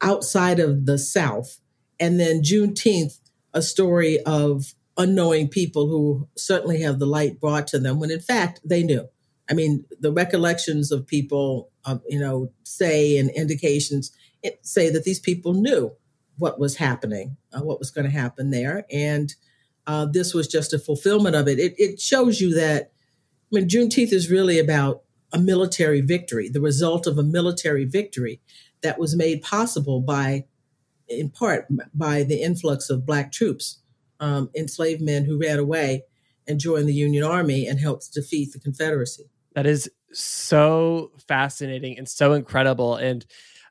outside 0.01 0.59
of 0.59 0.85
the 0.85 0.97
South, 0.97 1.59
and 1.99 2.19
then 2.19 2.41
Juneteenth, 2.41 3.19
a 3.53 3.61
story 3.61 4.19
of 4.21 4.73
unknowing 4.97 5.47
people 5.47 5.87
who 5.87 6.27
certainly 6.35 6.81
have 6.81 6.99
the 6.99 7.05
light 7.05 7.39
brought 7.39 7.67
to 7.67 7.79
them 7.79 7.99
when 7.99 8.11
in 8.11 8.19
fact 8.19 8.59
they 8.63 8.83
knew. 8.83 9.07
I 9.49 9.53
mean, 9.53 9.85
the 9.99 10.11
recollections 10.11 10.91
of 10.91 11.07
people, 11.07 11.71
uh, 11.85 11.97
you 12.07 12.19
know, 12.19 12.51
say 12.63 13.17
and 13.17 13.31
indications 13.31 14.11
say 14.61 14.89
that 14.89 15.05
these 15.05 15.19
people 15.19 15.53
knew 15.53 15.93
what 16.37 16.59
was 16.59 16.77
happening, 16.77 17.37
uh, 17.53 17.61
what 17.61 17.79
was 17.79 17.91
going 17.91 18.05
to 18.05 18.11
happen 18.11 18.51
there. 18.51 18.85
And 18.91 19.33
uh, 19.87 20.05
this 20.05 20.33
was 20.33 20.47
just 20.47 20.73
a 20.73 20.79
fulfillment 20.79 21.35
of 21.35 21.47
it. 21.47 21.59
it. 21.59 21.73
It 21.77 21.99
shows 21.99 22.39
you 22.39 22.53
that, 22.55 22.91
I 23.51 23.59
mean, 23.59 23.67
Juneteenth 23.67 24.13
is 24.13 24.29
really 24.29 24.59
about 24.59 25.01
a 25.33 25.39
military 25.39 26.01
victory, 26.01 26.49
the 26.49 26.61
result 26.61 27.07
of 27.07 27.17
a 27.17 27.23
military 27.23 27.85
victory 27.85 28.41
that 28.81 28.99
was 28.99 29.15
made 29.15 29.41
possible 29.41 30.01
by, 30.01 30.45
in 31.07 31.29
part, 31.29 31.67
by 31.93 32.23
the 32.23 32.41
influx 32.41 32.89
of 32.89 33.05
Black 33.05 33.31
troops, 33.31 33.79
um, 34.19 34.49
enslaved 34.55 35.01
men 35.01 35.25
who 35.25 35.39
ran 35.39 35.59
away 35.59 36.03
and 36.47 36.59
joined 36.59 36.87
the 36.87 36.93
Union 36.93 37.23
Army 37.23 37.67
and 37.67 37.79
helped 37.79 38.13
defeat 38.13 38.53
the 38.53 38.59
Confederacy. 38.59 39.29
That 39.53 39.65
is 39.65 39.89
so 40.11 41.11
fascinating 41.27 41.97
and 41.97 42.07
so 42.07 42.33
incredible. 42.33 42.95
And 42.95 43.25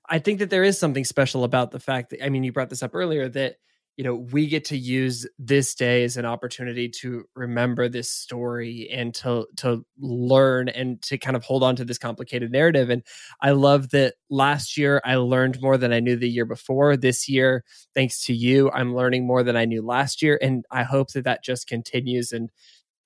I 0.08 0.18
think 0.18 0.38
that 0.38 0.50
there 0.50 0.64
is 0.64 0.78
something 0.78 1.04
special 1.04 1.44
about 1.44 1.70
the 1.70 1.80
fact 1.80 2.10
that 2.10 2.24
I 2.24 2.28
mean 2.28 2.44
you 2.44 2.52
brought 2.52 2.70
this 2.70 2.82
up 2.82 2.94
earlier 2.94 3.28
that 3.30 3.56
you 3.98 4.04
know 4.04 4.14
we 4.14 4.46
get 4.46 4.64
to 4.66 4.78
use 4.78 5.26
this 5.40 5.74
day 5.74 6.04
as 6.04 6.16
an 6.16 6.24
opportunity 6.24 6.88
to 6.88 7.24
remember 7.34 7.88
this 7.88 8.10
story 8.10 8.88
and 8.90 9.12
to 9.12 9.44
to 9.56 9.84
learn 9.98 10.68
and 10.68 11.02
to 11.02 11.18
kind 11.18 11.36
of 11.36 11.42
hold 11.42 11.64
on 11.64 11.74
to 11.76 11.84
this 11.84 11.98
complicated 11.98 12.52
narrative 12.52 12.88
and 12.88 13.02
i 13.42 13.50
love 13.50 13.90
that 13.90 14.14
last 14.30 14.78
year 14.78 15.02
i 15.04 15.16
learned 15.16 15.60
more 15.60 15.76
than 15.76 15.92
i 15.92 15.98
knew 15.98 16.16
the 16.16 16.30
year 16.30 16.46
before 16.46 16.96
this 16.96 17.28
year 17.28 17.64
thanks 17.92 18.24
to 18.24 18.32
you 18.32 18.70
i'm 18.70 18.94
learning 18.94 19.26
more 19.26 19.42
than 19.42 19.56
i 19.56 19.64
knew 19.64 19.82
last 19.82 20.22
year 20.22 20.38
and 20.40 20.64
i 20.70 20.84
hope 20.84 21.10
that 21.10 21.24
that 21.24 21.42
just 21.42 21.66
continues 21.66 22.32
and 22.32 22.50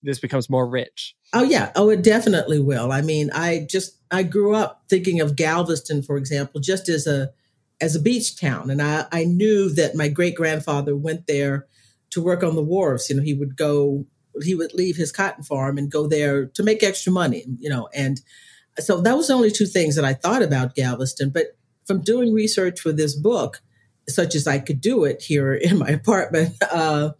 this 0.04 0.18
becomes 0.18 0.50
more 0.50 0.68
rich. 0.68 1.14
Oh 1.32 1.44
yeah, 1.44 1.70
oh 1.76 1.88
it 1.88 2.02
definitely 2.02 2.58
will. 2.58 2.90
I 2.90 3.02
mean, 3.02 3.30
I 3.32 3.68
just 3.70 3.98
I 4.10 4.24
grew 4.24 4.52
up 4.52 4.82
thinking 4.88 5.20
of 5.20 5.36
Galveston, 5.36 6.02
for 6.02 6.16
example, 6.16 6.60
just 6.60 6.88
as 6.88 7.06
a 7.06 7.30
as 7.82 7.96
a 7.96 8.00
beach 8.00 8.40
town, 8.40 8.70
and 8.70 8.80
I 8.80 9.06
I 9.12 9.24
knew 9.24 9.68
that 9.74 9.96
my 9.96 10.08
great 10.08 10.36
grandfather 10.36 10.96
went 10.96 11.26
there 11.26 11.66
to 12.10 12.22
work 12.22 12.42
on 12.42 12.54
the 12.54 12.62
wharves. 12.62 13.10
You 13.10 13.16
know, 13.16 13.22
he 13.22 13.34
would 13.34 13.56
go, 13.56 14.06
he 14.42 14.54
would 14.54 14.72
leave 14.72 14.96
his 14.96 15.10
cotton 15.10 15.42
farm 15.42 15.76
and 15.76 15.90
go 15.90 16.06
there 16.06 16.46
to 16.46 16.62
make 16.62 16.82
extra 16.82 17.12
money. 17.12 17.44
You 17.58 17.68
know, 17.68 17.88
and 17.92 18.20
so 18.78 19.00
that 19.00 19.16
was 19.16 19.28
the 19.28 19.34
only 19.34 19.50
two 19.50 19.66
things 19.66 19.96
that 19.96 20.04
I 20.04 20.14
thought 20.14 20.42
about 20.42 20.76
Galveston. 20.76 21.30
But 21.30 21.58
from 21.84 22.02
doing 22.02 22.32
research 22.32 22.80
for 22.80 22.92
this 22.92 23.14
book, 23.14 23.60
such 24.08 24.34
as 24.36 24.46
I 24.46 24.60
could 24.60 24.80
do 24.80 25.04
it 25.04 25.20
here 25.20 25.52
in 25.68 25.78
my 25.78 25.88
apartment, 25.88 26.54
uh, 26.62 27.10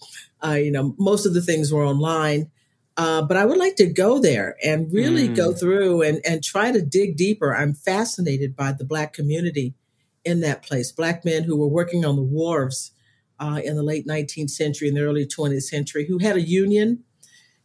uh, 0.44 0.53
you 0.53 0.70
know, 0.70 0.94
most 0.98 1.27
of 1.27 1.35
the 1.35 1.42
things 1.42 1.72
were 1.72 1.85
online. 1.85 2.51
Uh, 2.94 3.22
but 3.22 3.38
I 3.38 3.46
would 3.46 3.57
like 3.57 3.77
to 3.77 3.87
go 3.87 4.18
there 4.18 4.57
and 4.62 4.92
really 4.92 5.27
mm. 5.27 5.35
go 5.35 5.55
through 5.55 6.03
and, 6.03 6.20
and 6.27 6.44
try 6.44 6.70
to 6.70 6.83
dig 6.83 7.16
deeper. 7.16 7.57
I'm 7.57 7.72
fascinated 7.72 8.55
by 8.55 8.72
the 8.72 8.85
Black 8.85 9.14
community 9.14 9.75
in 10.24 10.40
that 10.40 10.62
place. 10.62 10.92
Black 10.92 11.24
men 11.24 11.44
who 11.44 11.56
were 11.56 11.68
working 11.68 12.04
on 12.04 12.16
the 12.16 12.22
wharves 12.22 12.92
uh, 13.40 13.61
in 13.64 13.76
the 13.76 13.82
late 13.82 14.06
19th 14.06 14.50
century 14.50 14.88
and 14.88 14.96
the 14.96 15.02
early 15.02 15.26
20th 15.26 15.62
century, 15.62 16.06
who 16.06 16.18
had 16.18 16.37
a 16.37 16.42
union 16.42 17.02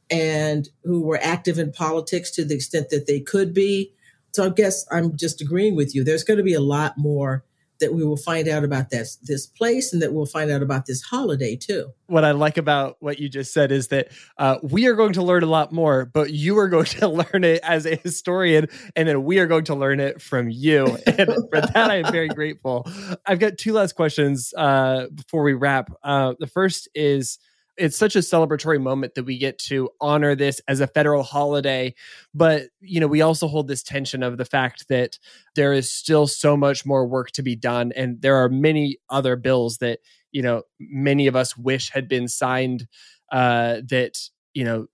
and 0.09 0.69
who 0.83 1.01
were 1.01 1.19
active 1.21 1.59
in 1.59 1.71
politics 1.71 2.31
to 2.31 2.45
the 2.45 2.55
extent 2.55 2.89
that 2.89 3.07
they 3.07 3.19
could 3.19 3.53
be. 3.53 3.93
So 4.33 4.45
I 4.45 4.49
guess 4.49 4.85
I'm 4.91 5.15
just 5.17 5.41
agreeing 5.41 5.75
with 5.75 5.93
you. 5.93 6.03
There's 6.03 6.23
going 6.23 6.37
to 6.37 6.43
be 6.43 6.53
a 6.53 6.61
lot 6.61 6.97
more 6.97 7.43
that 7.79 7.93
we 7.93 8.03
will 8.03 8.17
find 8.17 8.47
out 8.47 8.63
about 8.63 8.89
this 8.89 9.17
this 9.17 9.45
place 9.45 9.93
and 9.93 10.01
that 10.01 10.13
we'll 10.13 10.25
find 10.25 10.51
out 10.51 10.61
about 10.61 10.85
this 10.85 11.01
holiday 11.01 11.55
too. 11.55 11.91
What 12.07 12.23
I 12.23 12.31
like 12.31 12.57
about 12.57 12.97
what 12.99 13.19
you 13.19 13.29
just 13.29 13.53
said 13.53 13.71
is 13.71 13.89
that 13.89 14.09
uh, 14.37 14.57
we 14.63 14.87
are 14.87 14.93
going 14.93 15.13
to 15.13 15.23
learn 15.23 15.43
a 15.43 15.47
lot 15.47 15.71
more, 15.71 16.05
but 16.05 16.31
you 16.31 16.57
are 16.57 16.69
going 16.69 16.85
to 16.85 17.07
learn 17.33 17.43
it 17.43 17.61
as 17.63 17.85
a 17.85 17.95
historian, 17.95 18.67
and 18.95 19.07
then 19.07 19.23
we 19.23 19.39
are 19.39 19.47
going 19.47 19.65
to 19.65 19.75
learn 19.75 19.99
it 19.99 20.21
from 20.21 20.49
you. 20.49 20.97
And 21.17 21.33
for 21.49 21.61
that, 21.61 21.89
I 21.89 21.95
am 21.95 22.11
very 22.11 22.27
grateful. 22.27 22.85
I've 23.25 23.39
got 23.39 23.57
two 23.57 23.73
last 23.73 23.95
questions 23.95 24.53
uh, 24.55 25.07
before 25.13 25.41
we 25.41 25.53
wrap. 25.53 25.89
Uh, 26.03 26.35
the 26.37 26.45
first 26.45 26.87
is 26.93 27.39
it's 27.77 27.97
such 27.97 28.15
a 28.15 28.19
celebratory 28.19 28.81
moment 28.81 29.15
that 29.15 29.23
we 29.23 29.37
get 29.37 29.57
to 29.59 29.89
honor 30.01 30.35
this 30.35 30.59
as 30.67 30.79
a 30.79 30.87
federal 30.87 31.23
holiday 31.23 31.93
but 32.33 32.63
you 32.81 32.99
know 32.99 33.07
we 33.07 33.21
also 33.21 33.47
hold 33.47 33.67
this 33.67 33.83
tension 33.83 34.23
of 34.23 34.37
the 34.37 34.45
fact 34.45 34.87
that 34.89 35.17
there 35.55 35.73
is 35.73 35.91
still 35.91 36.27
so 36.27 36.57
much 36.57 36.85
more 36.85 37.07
work 37.07 37.31
to 37.31 37.43
be 37.43 37.55
done 37.55 37.91
and 37.95 38.21
there 38.21 38.35
are 38.35 38.49
many 38.49 38.97
other 39.09 39.35
bills 39.35 39.77
that 39.77 39.99
you 40.31 40.41
know 40.41 40.63
many 40.79 41.27
of 41.27 41.35
us 41.35 41.57
wish 41.57 41.91
had 41.91 42.07
been 42.07 42.27
signed 42.27 42.87
uh 43.31 43.77
that 43.87 44.17
you 44.53 44.63
know 44.63 44.87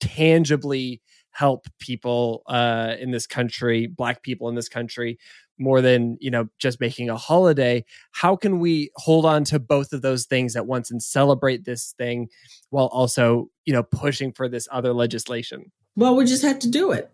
tangibly 0.00 1.00
help 1.30 1.66
people 1.78 2.42
uh 2.46 2.94
in 2.98 3.10
this 3.10 3.26
country 3.26 3.86
black 3.86 4.22
people 4.22 4.48
in 4.48 4.54
this 4.54 4.68
country 4.68 5.18
more 5.60 5.80
than 5.80 6.16
you 6.20 6.30
know 6.30 6.48
just 6.58 6.80
making 6.80 7.10
a 7.10 7.16
holiday 7.16 7.84
how 8.12 8.34
can 8.34 8.58
we 8.58 8.90
hold 8.96 9.26
on 9.26 9.44
to 9.44 9.58
both 9.58 9.92
of 9.92 10.02
those 10.02 10.24
things 10.24 10.56
at 10.56 10.66
once 10.66 10.90
and 10.90 11.02
celebrate 11.02 11.64
this 11.64 11.94
thing 11.98 12.28
while 12.70 12.86
also 12.86 13.48
you 13.64 13.72
know 13.72 13.82
pushing 13.82 14.32
for 14.32 14.48
this 14.48 14.66
other 14.72 14.92
legislation? 14.92 15.70
Well 15.94 16.16
we 16.16 16.24
just 16.24 16.42
have 16.42 16.58
to 16.60 16.68
do 16.68 16.92
it. 16.92 17.10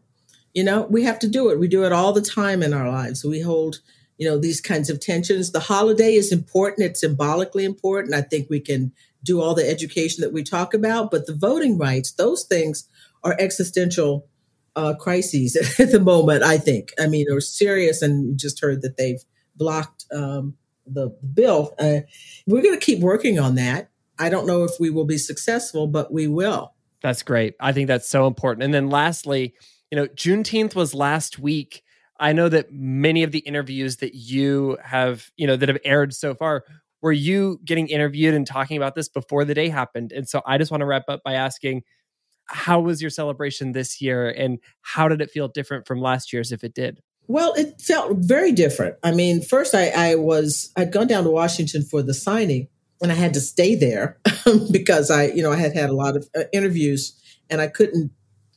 You 0.55 0.65
know 0.65 0.87
we 0.89 1.03
have 1.03 1.19
to 1.21 1.29
do 1.29 1.51
it. 1.51 1.59
We 1.59 1.69
do 1.69 1.85
it 1.85 1.93
all 1.93 2.13
the 2.13 2.23
time 2.23 2.63
in 2.63 2.73
our 2.73 2.89
lives. 2.89 3.25
We 3.25 3.41
hold 3.41 3.81
you 4.17 4.29
know 4.29 4.39
these 4.39 4.61
kinds 4.61 4.89
of 4.89 5.01
tensions. 5.01 5.53
The 5.53 5.61
holiday 5.61 6.15
is 6.15 6.33
important. 6.33 6.87
It's 6.87 7.01
symbolically 7.01 7.65
important. 7.65 8.15
I 8.15 8.23
think 8.23 8.49
we 8.49 8.61
can 8.61 8.93
do 9.25 9.41
all 9.41 9.55
the 9.55 9.69
education 9.69 10.23
that 10.23 10.33
we 10.33 10.43
talk 10.43 10.73
about 10.73 11.11
but 11.11 11.27
the 11.27 11.35
voting 11.35 11.77
rights 11.77 12.13
those 12.13 12.45
things 12.45 12.89
are 13.25 13.37
existential 13.41 14.29
uh, 14.77 14.95
crises 14.95 15.57
at 15.81 15.91
the 15.91 16.01
moment. 16.01 16.43
I 16.43 16.59
think. 16.59 16.93
I 17.01 17.07
mean, 17.07 17.31
are 17.33 17.41
serious, 17.41 18.03
and 18.03 18.29
you 18.29 18.37
just 18.37 18.61
heard 18.61 18.83
that 18.83 18.97
they've 18.97 19.23
blocked 19.57 20.05
um, 20.12 20.55
the 20.87 21.09
bill. 21.35 21.75
Uh, 21.79 22.01
we're 22.47 22.62
going 22.62 22.79
to 22.79 22.85
keep 22.85 23.01
working 23.01 23.39
on 23.39 23.57
that. 23.57 23.91
I 24.19 24.29
don't 24.29 24.47
know 24.47 24.65
if 24.65 24.73
we 24.79 24.91
will 24.91 25.05
be 25.05 25.19
successful, 25.19 25.87
but 25.87 26.12
we 26.12 26.27
will. 26.27 26.75
That's 27.03 27.23
great. 27.23 27.55
I 27.61 27.73
think 27.73 27.89
that's 27.89 28.09
so 28.09 28.27
important. 28.27 28.65
And 28.65 28.73
then 28.73 28.89
lastly, 28.89 29.55
you 29.91 29.97
know, 29.97 30.07
Juneteenth 30.09 30.75
was 30.75 30.95
last 30.95 31.39
week. 31.39 31.83
I 32.19 32.33
know 32.33 32.49
that 32.49 32.73
many 32.73 33.23
of 33.23 33.33
the 33.33 33.41
interviews 33.41 33.97
that 33.99 34.15
you 34.15 34.79
have, 34.83 35.31
you 35.37 35.47
know, 35.47 35.57
that 35.57 35.69
have 35.69 35.79
aired 35.85 36.15
so 36.15 36.35
far, 36.35 36.65
were 37.03 37.12
you 37.12 37.61
getting 37.65 37.89
interviewed 37.89 38.35
and 38.35 38.47
talking 38.47 38.79
about 38.79 38.95
this 38.95 39.09
before 39.09 39.45
the 39.45 39.55
day 39.55 39.69
happened? 39.69 40.12
And 40.12 40.27
so 40.27 40.41
I 40.47 40.57
just 40.57 40.71
want 40.71 40.81
to 40.81 40.87
wrap 40.87 41.05
up 41.09 41.23
by 41.23 41.35
asking, 41.35 41.83
how 42.47 42.81
was 42.81 43.01
your 43.01 43.11
celebration 43.11 43.73
this 43.73 44.01
year 44.01 44.29
and 44.29 44.59
how 44.83 45.09
did 45.09 45.21
it 45.21 45.31
feel 45.31 45.49
different 45.49 45.87
from 45.87 46.01
last 46.01 46.33
year's 46.33 46.53
if 46.53 46.65
it 46.65 46.75
did? 46.75 47.01
Well, 47.29 47.55
it 47.55 47.81
felt 47.81 48.19
very 48.19 48.53
different. 48.53 48.97
I 49.03 49.13
mean, 49.13 49.43
first 49.43 49.75
I, 49.75 49.89
I 49.89 50.15
was 50.15 50.73
I'd 50.77 50.93
gone 50.93 51.09
down 51.09 51.25
to 51.25 51.31
Washington 51.31 51.83
for 51.83 52.03
the 52.03 52.15
signing 52.15 52.69
and 53.03 53.11
I 53.11 53.15
had 53.15 53.35
to 53.35 53.41
stay 53.41 53.75
there 53.75 54.19
because 54.71 55.11
I, 55.11 55.27
you 55.27 55.43
know, 55.43 55.53
I 55.53 55.57
had 55.57 55.75
had 55.75 55.91
a 55.91 55.95
lot 55.95 56.17
of 56.17 56.29
uh, 56.37 56.45
interviews 56.53 57.21
and 57.51 57.61
I 57.61 57.67
couldn't 57.67 58.13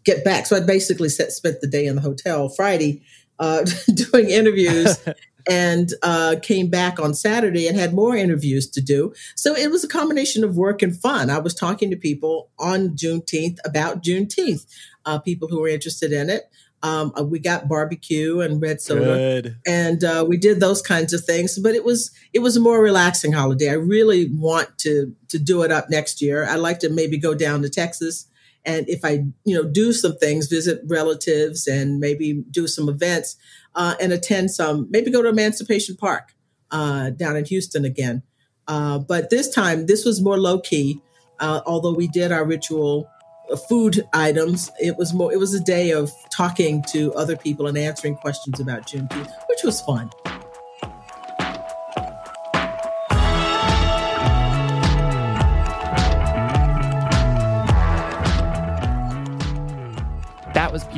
get 0.06 0.24
back. 0.24 0.46
So 0.46 0.56
I 0.56 0.60
basically 0.62 1.10
set, 1.10 1.32
spent 1.32 1.62
the 1.62 1.68
day 1.68 1.86
in 1.86 1.96
the 1.96 2.02
hotel 2.02 2.50
Friday 2.50 3.02
uh, 3.40 3.66
doing 3.94 4.30
interviews 4.30 4.98
and 5.50 5.94
uh, 6.04 6.36
came 6.42 6.70
back 6.70 7.00
on 7.00 7.14
Saturday 7.14 7.68
and 7.68 7.78
had 7.78 7.94
more 7.94 8.16
interviews 8.16 8.70
to 8.70 8.82
do. 8.82 9.14
So 9.36 9.56
it 9.56 9.72
was 9.72 9.84
a 9.84 9.88
combination 9.88 10.44
of 10.44 10.56
work 10.56 10.82
and 10.82 10.96
fun. 10.96 11.30
I 11.30 11.40
was 11.40 11.56
talking 11.56 11.90
to 11.90 11.98
people 11.98 12.50
on 12.60 12.90
Juneteenth 12.90 13.58
about 13.66 14.04
Juneteenth, 14.04 14.66
uh, 15.06 15.20
people 15.20 15.48
who 15.48 15.62
were 15.62 15.68
interested 15.68 16.12
in 16.12 16.30
it. 16.30 16.50
Um, 16.82 17.12
uh, 17.20 17.24
we 17.24 17.40
got 17.40 17.68
barbecue 17.68 18.40
and 18.40 18.62
red 18.62 18.80
soda, 18.80 19.04
Good. 19.04 19.58
and 19.68 20.02
uh, 20.02 20.26
we 20.26 20.38
did 20.38 20.62
those 20.62 20.82
kinds 20.82 21.12
of 21.12 21.26
things. 21.26 21.60
But 21.60 21.76
it 21.76 21.84
was 21.84 22.12
it 22.32 22.40
was 22.40 22.56
a 22.56 22.62
more 22.62 22.82
relaxing 22.82 23.34
holiday. 23.34 23.70
I 23.70 23.74
really 23.74 24.30
want 24.32 24.78
to 24.80 25.14
to 25.28 25.40
do 25.40 25.64
it 25.64 25.74
up 25.74 25.90
next 25.90 26.22
year. 26.22 26.46
I'd 26.46 26.56
like 26.56 26.80
to 26.80 26.90
maybe 26.90 27.18
go 27.18 27.34
down 27.34 27.64
to 27.64 27.70
Texas 27.70 28.30
and 28.66 28.88
if 28.90 29.06
I, 29.06 29.26
you 29.46 29.56
know, 29.56 29.64
do 29.64 29.94
some 29.94 30.18
things, 30.18 30.48
visit 30.48 30.82
relatives 30.86 31.68
and 31.68 32.00
maybe 32.00 32.44
do 32.52 32.68
some 32.68 32.90
events 32.90 33.36
uh, 33.76 33.96
and 34.00 34.12
attend 34.12 34.52
some, 34.52 34.88
maybe 34.90 35.12
go 35.12 35.22
to 35.22 35.30
Emancipation 35.30 35.96
Park 35.96 36.34
uh, 36.72 37.12
down 37.12 37.36
in 37.36 37.46
Houston 37.46 37.86
again. 37.86 38.24
Uh, 38.68 39.00
but 39.00 39.30
this 39.30 39.50
time, 39.50 39.88
this 39.88 40.06
was 40.06 40.22
more 40.22 40.38
low 40.38 40.60
key. 40.60 41.02
Uh, 41.40 41.62
although 41.66 41.94
we 41.94 42.08
did 42.08 42.32
our 42.32 42.46
ritual 42.46 43.10
uh, 43.52 43.56
food 43.56 44.06
items, 44.14 44.70
it 44.80 44.98
was 44.98 45.14
more. 45.14 45.34
It 45.34 45.40
was 45.40 45.54
a 45.54 45.60
day 45.60 45.92
of 45.92 46.12
talking 46.32 46.84
to 46.90 47.14
other 47.14 47.36
people 47.36 47.66
and 47.68 47.78
answering 47.78 48.16
questions 48.16 48.60
about 48.60 48.88
Juneteenth, 48.88 49.32
which 49.48 49.64
was 49.64 49.82
fun. 49.82 50.12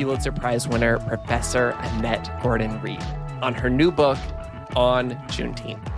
Pulitzer 0.02 0.32
Prize 0.32 0.66
winner 0.66 0.98
Professor 0.98 1.76
Annette 1.78 2.42
Gordon 2.42 2.80
Reed 2.82 3.02
on 3.40 3.54
her 3.54 3.70
new 3.70 3.92
book 3.92 4.18
on 4.74 5.12
Juneteenth. 5.28 5.92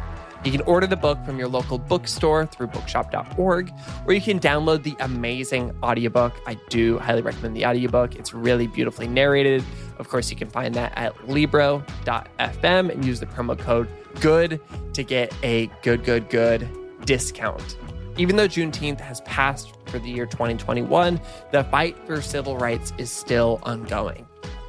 You 0.44 0.52
can 0.52 0.60
order 0.62 0.86
the 0.86 0.96
book 0.96 1.24
from 1.24 1.38
your 1.38 1.48
local 1.48 1.78
bookstore 1.78 2.44
through 2.44 2.66
bookshop.org, 2.66 3.72
or 4.06 4.12
you 4.12 4.20
can 4.20 4.38
download 4.38 4.82
the 4.82 4.94
amazing 5.00 5.74
audiobook. 5.82 6.34
I 6.46 6.58
do 6.68 6.98
highly 6.98 7.22
recommend 7.22 7.56
the 7.56 7.64
audiobook. 7.64 8.14
It's 8.14 8.34
really 8.34 8.66
beautifully 8.66 9.08
narrated. 9.08 9.64
Of 9.96 10.10
course, 10.10 10.30
you 10.30 10.36
can 10.36 10.50
find 10.50 10.74
that 10.74 10.92
at 10.96 11.26
libro.fm 11.26 12.90
and 12.90 13.04
use 13.06 13.20
the 13.20 13.26
promo 13.26 13.58
code 13.58 13.88
GOOD 14.20 14.60
to 14.92 15.02
get 15.02 15.34
a 15.42 15.70
good, 15.80 16.04
good, 16.04 16.28
good 16.28 16.68
discount. 17.06 17.78
Even 18.16 18.36
though 18.36 18.46
Juneteenth 18.46 19.00
has 19.00 19.20
passed 19.22 19.72
for 19.86 19.98
the 19.98 20.08
year 20.08 20.26
2021, 20.26 21.20
the 21.50 21.64
fight 21.64 21.96
for 22.06 22.22
civil 22.22 22.56
rights 22.56 22.92
is 22.96 23.10
still 23.10 23.58
ongoing. 23.64 24.26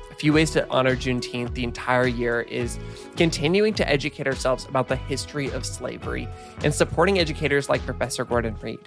A 0.10 0.16
few 0.16 0.34
ways 0.34 0.50
to 0.52 0.68
honor 0.70 0.96
Juneteenth 0.96 1.54
the 1.54 1.64
entire 1.64 2.08
year 2.08 2.42
is 2.42 2.80
continuing 3.18 3.74
to 3.76 3.88
educate 3.88 4.26
ourselves 4.26 4.66
about 4.66 4.88
the 4.88 4.96
history 4.96 5.52
of 5.52 5.66
slavery 5.66 6.28
and 6.64 6.74
supporting 6.74 7.20
educators 7.20 7.70
like 7.70 7.86
Professor 7.86 8.26
Gordon 8.26 8.56
Reed. 8.62 8.80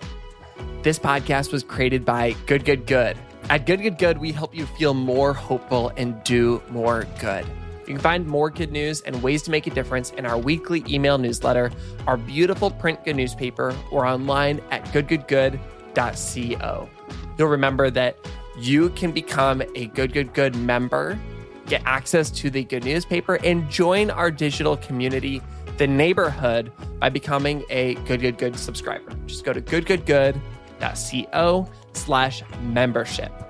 This 0.83 0.99
podcast 0.99 1.53
was 1.53 1.63
created 1.63 2.05
by 2.05 2.35
Good 2.47 2.65
Good 2.65 2.87
Good. 2.87 3.17
At 3.51 3.65
Good 3.65 3.83
Good 3.83 3.99
Good, 3.99 4.19
we 4.19 4.33
help 4.33 4.55
you 4.57 4.67
feel 4.67 4.95
more 4.95 5.33
hopeful 5.35 5.93
and 5.97 6.21
do 6.25 6.63
more 6.71 7.07
good. 7.21 7.47
You 7.89 7.95
can 7.95 8.03
find 8.03 8.27
more 8.27 8.51
good 8.51 8.71
news 8.71 9.01
and 9.01 9.23
ways 9.23 9.41
to 9.45 9.51
make 9.51 9.67
a 9.67 9.71
difference 9.71 10.11
in 10.11 10.27
our 10.27 10.37
weekly 10.37 10.85
email 10.87 11.17
newsletter, 11.17 11.73
our 12.07 12.19
beautiful 12.19 12.71
print 12.71 13.03
good 13.03 13.17
newspaper, 13.17 13.75
or 13.91 14.05
online 14.05 14.61
at 14.71 14.85
goodgoodgood.co. 14.93 16.89
You'll 17.39 17.49
remember 17.49 17.89
that 17.89 18.19
you 18.59 18.91
can 18.91 19.13
become 19.13 19.63
a 19.75 19.87
Good 19.87 20.13
Good 20.13 20.35
Good 20.35 20.55
member, 20.55 21.19
get 21.67 21.81
access 21.87 22.31
to 22.33 22.51
the 22.51 22.63
good 22.63 22.85
newspaper, 22.85 23.39
and 23.43 23.71
join 23.71 24.11
our 24.11 24.31
digital 24.31 24.77
community, 24.77 25.41
the 25.79 25.87
neighborhood, 25.87 26.71
by 26.99 27.09
becoming 27.09 27.65
a 27.71 27.95
Good 28.05 28.21
Good 28.21 28.37
Good 28.37 28.59
subscriber. 28.59 29.15
Just 29.25 29.45
go 29.45 29.55
to 29.55 29.63
goodgoodgood.co 29.63 31.71
slash 31.95 32.43
membership. 32.61 33.48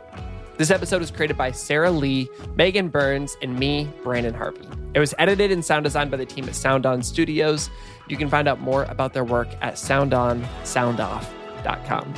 This 0.58 0.70
episode 0.72 1.00
was 1.00 1.10
created 1.12 1.38
by 1.38 1.52
Sarah 1.52 1.92
Lee, 1.92 2.28
Megan 2.56 2.88
Burns, 2.88 3.36
and 3.40 3.56
me, 3.56 3.88
Brandon 4.02 4.34
Harvey. 4.34 4.66
It 4.92 4.98
was 4.98 5.14
edited 5.16 5.52
and 5.52 5.64
sound 5.64 5.84
designed 5.84 6.10
by 6.10 6.16
the 6.16 6.26
team 6.26 6.48
at 6.48 6.56
Sound 6.56 6.84
On 6.84 7.00
Studios. 7.00 7.70
You 8.08 8.16
can 8.16 8.28
find 8.28 8.48
out 8.48 8.60
more 8.60 8.82
about 8.88 9.12
their 9.12 9.22
work 9.22 9.46
at 9.60 9.74
soundonsoundoff.com. 9.74 12.14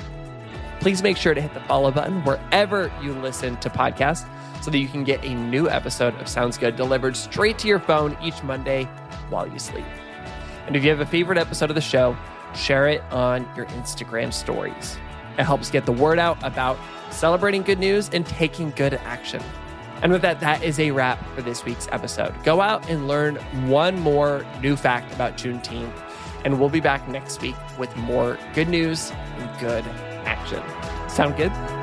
Please 0.81 1.03
make 1.03 1.19
sure 1.19 1.35
to 1.35 1.41
hit 1.43 1.53
the 1.53 1.61
follow 1.61 1.91
button 1.91 2.25
wherever 2.25 2.91
you 3.03 3.13
listen 3.13 3.59
to 3.59 3.69
podcasts 3.69 4.27
so 4.63 4.71
that 4.71 4.79
you 4.79 4.89
can 4.89 5.05
get 5.05 5.23
a 5.23 5.35
new 5.35 5.69
episode 5.69 6.15
of 6.15 6.27
Sounds 6.27 6.57
Good 6.57 6.77
delivered 6.77 7.19
straight 7.19 7.59
to 7.59 7.69
your 7.69 7.81
phone 7.81 8.17
each 8.23 8.43
Monday 8.43 8.85
while 9.29 9.47
you 9.47 9.59
sleep. 9.59 9.85
And 10.67 10.75
if 10.75 10.83
you 10.83 10.89
have 10.89 11.01
a 11.01 11.07
favorite 11.07 11.37
episode 11.37 11.69
of 11.69 11.75
the 11.75 11.83
show, 11.83 12.17
share 12.55 12.89
it 12.89 13.03
on 13.11 13.47
your 13.55 13.67
Instagram 13.67 14.33
stories. 14.33 14.97
It 15.39 15.45
helps 15.45 15.71
get 15.71 15.87
the 15.87 15.93
word 15.93 16.19
out 16.19 16.39
about 16.43 16.79
celebrating 17.11 17.63
good 17.63 17.79
news 17.79 18.11
and 18.13 18.27
taking 18.27 18.71
good 18.71 18.95
action. 18.95 19.43
And 20.03 20.13
with 20.13 20.23
that, 20.23 20.41
that 20.41 20.63
is 20.63 20.79
a 20.79 20.91
wrap 20.93 21.23
for 21.35 21.43
this 21.43 21.65
week's 21.65 21.89
episode. 21.93 22.35
Go 22.43 22.61
out 22.61 22.89
and 22.89 23.07
learn 23.07 23.37
one 23.69 23.99
more 24.01 24.47
new 24.63 24.77
fact 24.77 25.13
about 25.13 25.37
Juneteenth, 25.37 25.93
and 26.45 26.59
we'll 26.59 26.71
be 26.71 26.81
back 26.81 27.07
next 27.09 27.43
week 27.43 27.57
with 27.79 27.95
more 27.97 28.39
good 28.55 28.69
news 28.69 29.11
and 29.11 29.61
good 29.61 29.85
action. 30.25 30.63
Sound 31.09 31.37
good? 31.37 31.80